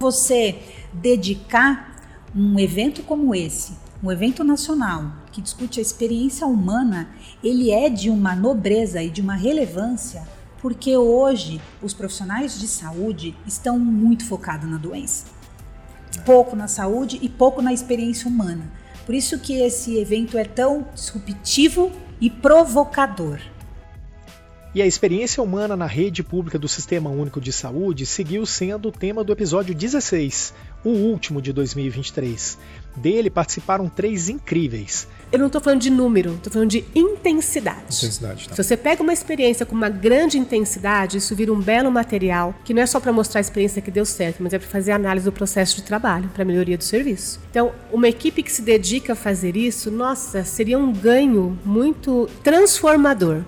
Você 0.00 0.58
dedicar 0.94 2.00
um 2.34 2.58
evento 2.58 3.02
como 3.02 3.34
esse, 3.34 3.76
um 4.02 4.10
evento 4.10 4.42
nacional 4.42 5.12
que 5.30 5.42
discute 5.42 5.78
a 5.78 5.82
experiência 5.82 6.46
humana, 6.46 7.10
ele 7.44 7.70
é 7.70 7.90
de 7.90 8.08
uma 8.08 8.34
nobreza 8.34 9.02
e 9.02 9.10
de 9.10 9.20
uma 9.20 9.34
relevância, 9.34 10.26
porque 10.60 10.96
hoje 10.96 11.60
os 11.82 11.92
profissionais 11.92 12.58
de 12.58 12.66
saúde 12.66 13.36
estão 13.46 13.78
muito 13.78 14.24
focados 14.24 14.68
na 14.68 14.78
doença. 14.78 15.26
Pouco 16.24 16.56
na 16.56 16.66
saúde 16.66 17.18
e 17.20 17.28
pouco 17.28 17.60
na 17.60 17.74
experiência 17.74 18.26
humana. 18.26 18.72
Por 19.04 19.14
isso 19.14 19.38
que 19.38 19.54
esse 19.54 19.98
evento 19.98 20.38
é 20.38 20.44
tão 20.44 20.86
disruptivo 20.94 21.92
e 22.22 22.30
provocador. 22.30 23.40
E 24.72 24.80
a 24.80 24.86
experiência 24.86 25.42
humana 25.42 25.76
na 25.76 25.86
rede 25.86 26.22
pública 26.22 26.56
do 26.56 26.68
Sistema 26.68 27.10
Único 27.10 27.40
de 27.40 27.52
Saúde 27.52 28.06
seguiu 28.06 28.46
sendo 28.46 28.88
o 28.88 28.92
tema 28.92 29.24
do 29.24 29.32
episódio 29.32 29.74
16, 29.74 30.54
o 30.84 30.90
último 30.90 31.42
de 31.42 31.52
2023. 31.52 32.58
Dele 32.96 33.28
participaram 33.28 33.88
três 33.88 34.28
incríveis. 34.28 35.08
Eu 35.32 35.38
não 35.38 35.46
estou 35.46 35.62
falando 35.62 35.80
de 35.80 35.88
número, 35.88 36.34
estou 36.34 36.52
falando 36.52 36.68
de 36.68 36.84
intensidade. 36.94 37.84
Intensidade, 37.86 38.50
tá. 38.50 38.54
Se 38.54 38.62
você 38.62 38.76
pega 38.76 39.02
uma 39.02 39.14
experiência 39.14 39.64
com 39.64 39.74
uma 39.74 39.88
grande 39.88 40.38
intensidade, 40.38 41.16
isso 41.16 41.34
vira 41.34 41.50
um 41.50 41.58
belo 41.58 41.90
material, 41.90 42.54
que 42.62 42.74
não 42.74 42.82
é 42.82 42.86
só 42.86 43.00
para 43.00 43.10
mostrar 43.14 43.40
a 43.40 43.40
experiência 43.40 43.80
que 43.80 43.90
deu 43.90 44.04
certo, 44.04 44.42
mas 44.42 44.52
é 44.52 44.58
para 44.58 44.68
fazer 44.68 44.92
análise 44.92 45.24
do 45.24 45.32
processo 45.32 45.76
de 45.76 45.84
trabalho, 45.84 46.28
para 46.34 46.44
melhoria 46.44 46.76
do 46.76 46.84
serviço. 46.84 47.40
Então, 47.50 47.72
uma 47.90 48.08
equipe 48.08 48.42
que 48.42 48.52
se 48.52 48.60
dedica 48.60 49.14
a 49.14 49.16
fazer 49.16 49.56
isso, 49.56 49.90
nossa, 49.90 50.44
seria 50.44 50.78
um 50.78 50.92
ganho 50.92 51.58
muito 51.64 52.28
transformador. 52.44 53.42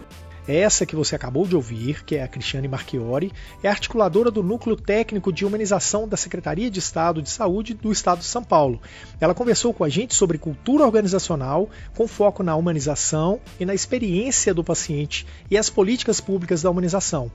Essa 0.47 0.85
que 0.85 0.95
você 0.95 1.17
acabou 1.17 1.47
de 1.47 1.57
ouvir, 1.57 2.05
que 2.05 2.17
é 2.17 2.23
a 2.23 2.29
Cristiane 2.29 2.69
Marchiori, 2.69 3.33
é 3.63 3.69
articuladora 3.69 4.31
do 4.31 4.43
Núcleo 4.43 4.77
Técnico 4.77 5.33
de 5.33 5.47
Humanização 5.47 6.07
da 6.07 6.19
Secretaria 6.19 6.71
de 6.71 6.79
Estado 6.79 7.23
de 7.23 7.31
Saúde 7.31 7.73
do 7.73 7.91
Estado 7.91 8.19
de 8.19 8.27
São 8.27 8.45
Paulo. 8.45 8.79
Ela 9.19 9.35
conversou 9.35 9.73
com 9.73 9.85
a 9.85 9.89
gente 9.89 10.15
sobre 10.15 10.37
cultura 10.37 10.85
organizacional, 10.85 11.71
com 11.97 12.07
foco 12.07 12.43
na 12.43 12.55
humanização 12.57 13.41
e 13.59 13.65
na 13.65 13.75
experiência 13.75 14.53
do 14.53 14.63
paciente 14.63 15.27
e 15.51 15.57
as 15.57 15.71
políticas 15.71 16.21
públicas 16.21 16.61
da 16.61 16.71
humanização. 16.71 17.33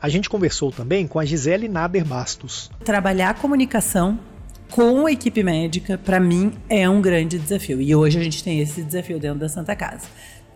A 0.00 0.10
gente 0.10 0.28
conversou 0.28 0.70
também 0.70 1.06
com 1.06 1.18
a 1.18 1.24
Gisele 1.24 1.68
Nader 1.68 2.04
Bastos. 2.04 2.70
Trabalhar 2.84 3.30
a 3.30 3.34
comunicação 3.34 4.18
com 4.70 5.06
a 5.06 5.12
equipe 5.12 5.42
médica, 5.42 5.96
para 5.96 6.20
mim, 6.20 6.52
é 6.68 6.86
um 6.88 7.00
grande 7.00 7.38
desafio. 7.38 7.80
E 7.80 7.94
hoje 7.94 8.18
a 8.18 8.22
gente 8.22 8.44
tem 8.44 8.60
esse 8.60 8.82
desafio 8.82 9.18
dentro 9.18 9.38
da 9.38 9.48
Santa 9.48 9.74
Casa 9.74 10.06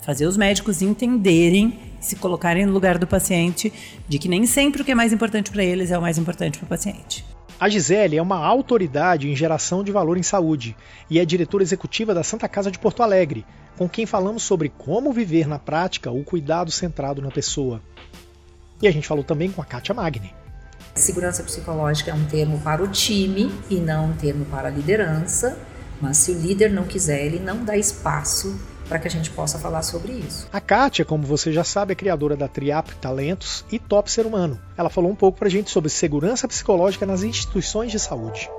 fazer 0.03 0.27
os 0.27 0.37
médicos 0.37 0.83
entenderem, 0.83 1.79
se 2.01 2.17
colocarem 2.17 2.67
no 2.67 2.73
lugar 2.73 2.99
do 2.99 3.07
paciente, 3.07 3.73
de 4.09 4.19
que 4.19 4.29
nem 4.29 4.47
sempre 4.47 4.83
o 4.83 4.85
que 4.85 4.93
é 4.93 4.95
mais 4.95 5.13
importante 5.13 5.51
para 5.51 5.65
eles 5.65 5.91
é 5.91 5.99
o 5.99 6.03
mais 6.03 6.19
importante 6.19 6.59
para 6.59 6.67
o 6.67 6.69
paciente. 6.69 7.25
A 7.59 7.69
Gisele 7.69 8.17
é 8.17 8.23
uma 8.23 8.39
autoridade 8.39 9.29
em 9.29 9.37
geração 9.37 9.85
de 9.85 9.93
valor 9.93 10.17
em 10.17 10.23
saúde 10.23 10.75
e 11.11 11.19
é 11.19 11.25
diretora 11.27 11.63
executiva 11.63 12.15
da 12.15 12.23
Santa 12.23 12.49
Casa 12.49 12.71
de 12.71 12.79
Porto 12.79 13.03
Alegre, 13.03 13.45
com 13.77 13.87
quem 13.87 14.07
falamos 14.07 14.43
sobre 14.43 14.71
como 14.71 15.13
viver 15.13 15.47
na 15.47 15.59
prática 15.59 16.11
o 16.11 16.25
cuidado 16.25 16.71
centrado 16.71 17.21
na 17.21 17.31
pessoa. 17.31 17.83
E 18.81 18.89
a 18.89 18.91
gente 18.91 19.07
falou 19.07 19.23
também 19.23 19.51
com 19.51 19.61
a 19.61 19.65
Kátia 19.65 19.95
Magni. 19.95 20.33
Segurança 20.95 21.43
psicológica 21.43 22.11
é 22.11 22.15
um 22.15 22.25
termo 22.25 22.59
para 22.61 22.83
o 22.83 22.89
time 22.89 23.53
e 23.69 23.77
não 23.77 24.07
um 24.07 24.13
termo 24.15 24.47
para 24.47 24.69
a 24.69 24.71
liderança, 24.71 25.59
mas 26.01 26.17
se 26.17 26.31
o 26.31 26.41
líder 26.41 26.73
não 26.73 26.85
quiser, 26.85 27.27
ele 27.27 27.39
não 27.39 27.63
dá 27.63 27.77
espaço 27.77 28.59
para 28.91 28.99
que 28.99 29.07
a 29.07 29.11
gente 29.11 29.31
possa 29.31 29.57
falar 29.57 29.85
sobre 29.85 30.11
isso. 30.11 30.49
A 30.53 30.61
Kátia, 30.61 31.05
como 31.05 31.23
você 31.23 31.53
já 31.53 31.63
sabe, 31.63 31.93
é 31.93 31.95
criadora 31.95 32.37
da 32.37 32.49
Triap 32.49 32.93
Talentos 32.97 33.65
e 33.71 33.79
Top 33.79 34.11
Ser 34.11 34.27
Humano. 34.27 34.61
Ela 34.77 34.91
falou 34.91 35.13
um 35.13 35.15
pouco 35.15 35.39
para 35.39 35.47
a 35.47 35.51
gente 35.51 35.71
sobre 35.71 35.89
segurança 35.89 36.49
psicológica 36.49 37.07
nas 37.07 37.23
instituições 37.23 37.93
de 37.93 38.01
saúde. 38.01 38.51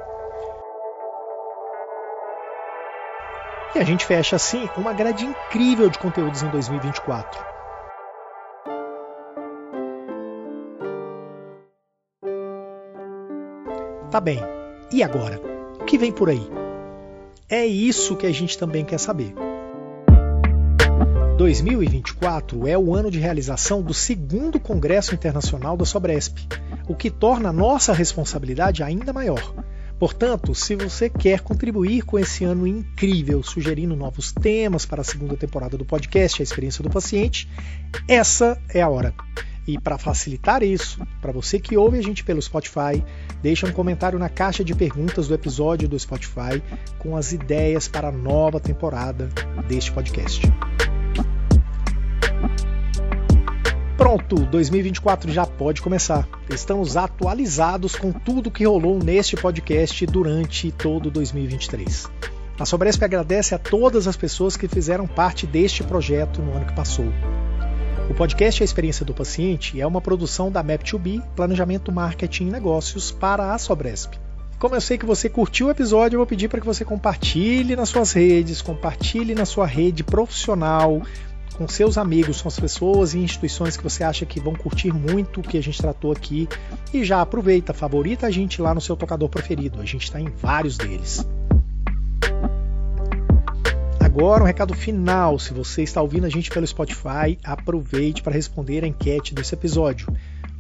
E 3.75 3.79
a 3.79 3.83
gente 3.83 4.05
fecha 4.05 4.37
assim 4.37 4.69
uma 4.77 4.93
grade 4.93 5.25
incrível 5.25 5.89
de 5.89 5.99
conteúdos 5.99 6.41
em 6.41 6.49
2024. 6.49 7.51
Tá 14.09 14.21
bem, 14.21 14.39
e 14.93 15.03
agora? 15.03 15.41
O 15.77 15.83
que 15.83 15.97
vem 15.97 16.11
por 16.13 16.29
aí? 16.29 16.49
É 17.49 17.65
isso 17.65 18.15
que 18.15 18.25
a 18.25 18.31
gente 18.31 18.57
também 18.57 18.85
quer 18.85 18.97
saber. 18.97 19.50
2024 21.37 22.67
é 22.67 22.77
o 22.77 22.93
ano 22.93 23.09
de 23.09 23.19
realização 23.19 23.81
do 23.81 23.93
segundo 23.93 24.59
Congresso 24.59 25.15
Internacional 25.15 25.75
da 25.75 25.85
Sobresp, 25.85 26.37
o 26.87 26.95
que 26.95 27.09
torna 27.09 27.49
a 27.49 27.53
nossa 27.53 27.93
responsabilidade 27.93 28.83
ainda 28.83 29.11
maior. 29.11 29.53
Portanto, 29.97 30.55
se 30.55 30.75
você 30.75 31.09
quer 31.09 31.41
contribuir 31.41 32.03
com 32.03 32.17
esse 32.17 32.43
ano 32.43 32.65
incrível, 32.65 33.43
sugerindo 33.43 33.95
novos 33.95 34.31
temas 34.31 34.85
para 34.85 35.01
a 35.01 35.05
segunda 35.05 35.37
temporada 35.37 35.77
do 35.77 35.85
podcast 35.85 36.41
A 36.41 36.43
Experiência 36.43 36.83
do 36.83 36.89
Paciente, 36.89 37.47
essa 38.07 38.59
é 38.69 38.81
a 38.81 38.89
hora. 38.89 39.13
E 39.67 39.79
para 39.79 39.97
facilitar 39.97 40.63
isso, 40.63 40.99
para 41.21 41.31
você 41.31 41.59
que 41.59 41.77
ouve 41.77 41.99
a 41.99 42.01
gente 42.01 42.23
pelo 42.23 42.41
Spotify, 42.41 43.03
deixa 43.43 43.67
um 43.67 43.71
comentário 43.71 44.17
na 44.17 44.27
caixa 44.27 44.63
de 44.63 44.73
perguntas 44.73 45.27
do 45.27 45.35
episódio 45.35 45.87
do 45.87 45.99
Spotify 45.99 46.61
com 46.97 47.15
as 47.15 47.31
ideias 47.31 47.87
para 47.87 48.07
a 48.07 48.11
nova 48.11 48.59
temporada 48.59 49.29
deste 49.67 49.91
podcast. 49.91 50.41
Pronto, 54.01 54.35
2024 54.47 55.31
já 55.31 55.45
pode 55.45 55.79
começar. 55.79 56.27
Estamos 56.49 56.97
atualizados 56.97 57.95
com 57.95 58.11
tudo 58.11 58.49
que 58.49 58.65
rolou 58.65 58.97
neste 58.97 59.35
podcast 59.35 60.07
durante 60.07 60.71
todo 60.71 61.11
2023. 61.11 62.09
A 62.59 62.65
Sobresp 62.65 63.03
agradece 63.03 63.53
a 63.53 63.59
todas 63.59 64.07
as 64.07 64.17
pessoas 64.17 64.57
que 64.57 64.67
fizeram 64.67 65.05
parte 65.05 65.45
deste 65.45 65.83
projeto 65.83 66.41
no 66.41 66.51
ano 66.51 66.65
que 66.65 66.75
passou. 66.75 67.05
O 68.09 68.15
podcast 68.15 68.63
A 68.63 68.65
Experiência 68.65 69.05
do 69.05 69.13
Paciente 69.13 69.79
é 69.79 69.85
uma 69.85 70.01
produção 70.01 70.51
da 70.51 70.63
Map2B, 70.63 71.21
Planejamento, 71.35 71.91
Marketing 71.91 72.47
e 72.47 72.51
Negócios 72.51 73.11
para 73.11 73.53
a 73.53 73.57
Sobresp. 73.59 74.15
Como 74.57 74.75
eu 74.75 74.81
sei 74.81 74.97
que 74.97 75.05
você 75.05 75.29
curtiu 75.29 75.67
o 75.67 75.71
episódio, 75.71 76.15
eu 76.15 76.19
vou 76.19 76.27
pedir 76.27 76.47
para 76.47 76.59
que 76.59 76.65
você 76.65 76.83
compartilhe 76.83 77.75
nas 77.75 77.89
suas 77.89 78.13
redes, 78.13 78.63
compartilhe 78.63 79.35
na 79.35 79.45
sua 79.45 79.67
rede 79.67 80.03
profissional, 80.03 81.01
com 81.53 81.67
seus 81.67 81.97
amigos, 81.97 82.41
com 82.41 82.47
as 82.47 82.59
pessoas 82.59 83.13
e 83.13 83.19
instituições 83.19 83.77
que 83.77 83.83
você 83.83 84.03
acha 84.03 84.25
que 84.25 84.39
vão 84.39 84.53
curtir 84.53 84.91
muito 84.91 85.39
o 85.39 85.43
que 85.43 85.57
a 85.57 85.63
gente 85.63 85.81
tratou 85.81 86.11
aqui. 86.11 86.47
E 86.93 87.03
já 87.03 87.21
aproveita, 87.21 87.73
favorita 87.73 88.27
a 88.27 88.31
gente 88.31 88.61
lá 88.61 88.73
no 88.73 88.81
seu 88.81 88.95
tocador 88.95 89.29
preferido. 89.29 89.81
A 89.81 89.85
gente 89.85 90.03
está 90.03 90.19
em 90.19 90.29
vários 90.29 90.77
deles. 90.77 91.25
Agora 93.99 94.43
um 94.43 94.45
recado 94.45 94.73
final. 94.73 95.39
Se 95.39 95.53
você 95.53 95.83
está 95.83 96.01
ouvindo 96.01 96.25
a 96.25 96.29
gente 96.29 96.49
pelo 96.49 96.67
Spotify, 96.67 97.37
aproveite 97.43 98.21
para 98.21 98.33
responder 98.33 98.83
a 98.83 98.87
enquete 98.87 99.33
desse 99.33 99.53
episódio. 99.53 100.07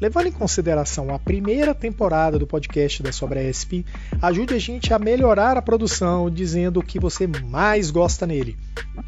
Levando 0.01 0.25
em 0.25 0.31
consideração 0.31 1.13
a 1.13 1.19
primeira 1.19 1.75
temporada 1.75 2.39
do 2.39 2.47
podcast 2.47 3.03
da 3.03 3.11
Sobresp, 3.11 3.85
ajude 4.19 4.55
a 4.55 4.59
gente 4.59 4.91
a 4.91 4.97
melhorar 4.97 5.57
a 5.57 5.61
produção 5.61 6.27
dizendo 6.27 6.79
o 6.79 6.83
que 6.83 6.99
você 6.99 7.27
mais 7.27 7.91
gosta 7.91 8.25
nele. 8.25 8.57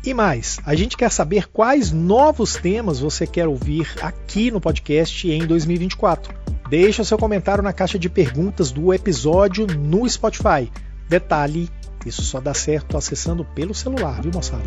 E 0.05 0.13
mais, 0.13 0.59
a 0.63 0.75
gente 0.75 0.95
quer 0.95 1.09
saber 1.09 1.47
quais 1.47 1.91
novos 1.91 2.55
temas 2.57 2.99
você 2.99 3.25
quer 3.25 3.47
ouvir 3.47 3.91
aqui 4.03 4.51
no 4.51 4.61
podcast 4.61 5.27
em 5.27 5.47
2024. 5.47 6.31
Deixa 6.69 7.03
seu 7.03 7.17
comentário 7.17 7.63
na 7.63 7.73
caixa 7.73 7.97
de 7.97 8.07
perguntas 8.07 8.71
do 8.71 8.93
episódio 8.93 9.65
no 9.65 10.07
Spotify. 10.07 10.71
Detalhe, 11.09 11.71
isso 12.05 12.21
só 12.21 12.39
dá 12.39 12.53
certo 12.53 12.97
acessando 12.97 13.43
pelo 13.43 13.73
celular, 13.73 14.21
viu, 14.21 14.31
moçada? 14.31 14.63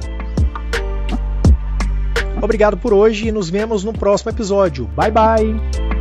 Obrigado 2.43 2.77
por 2.77 2.93
hoje 2.93 3.29
e 3.29 3.33
nos 3.33 3.49
vemos 3.49 3.85
no 3.85 3.93
próximo 3.93 4.33
episódio. 4.33 4.87
Bye 4.89 5.11
bye! 5.13 5.96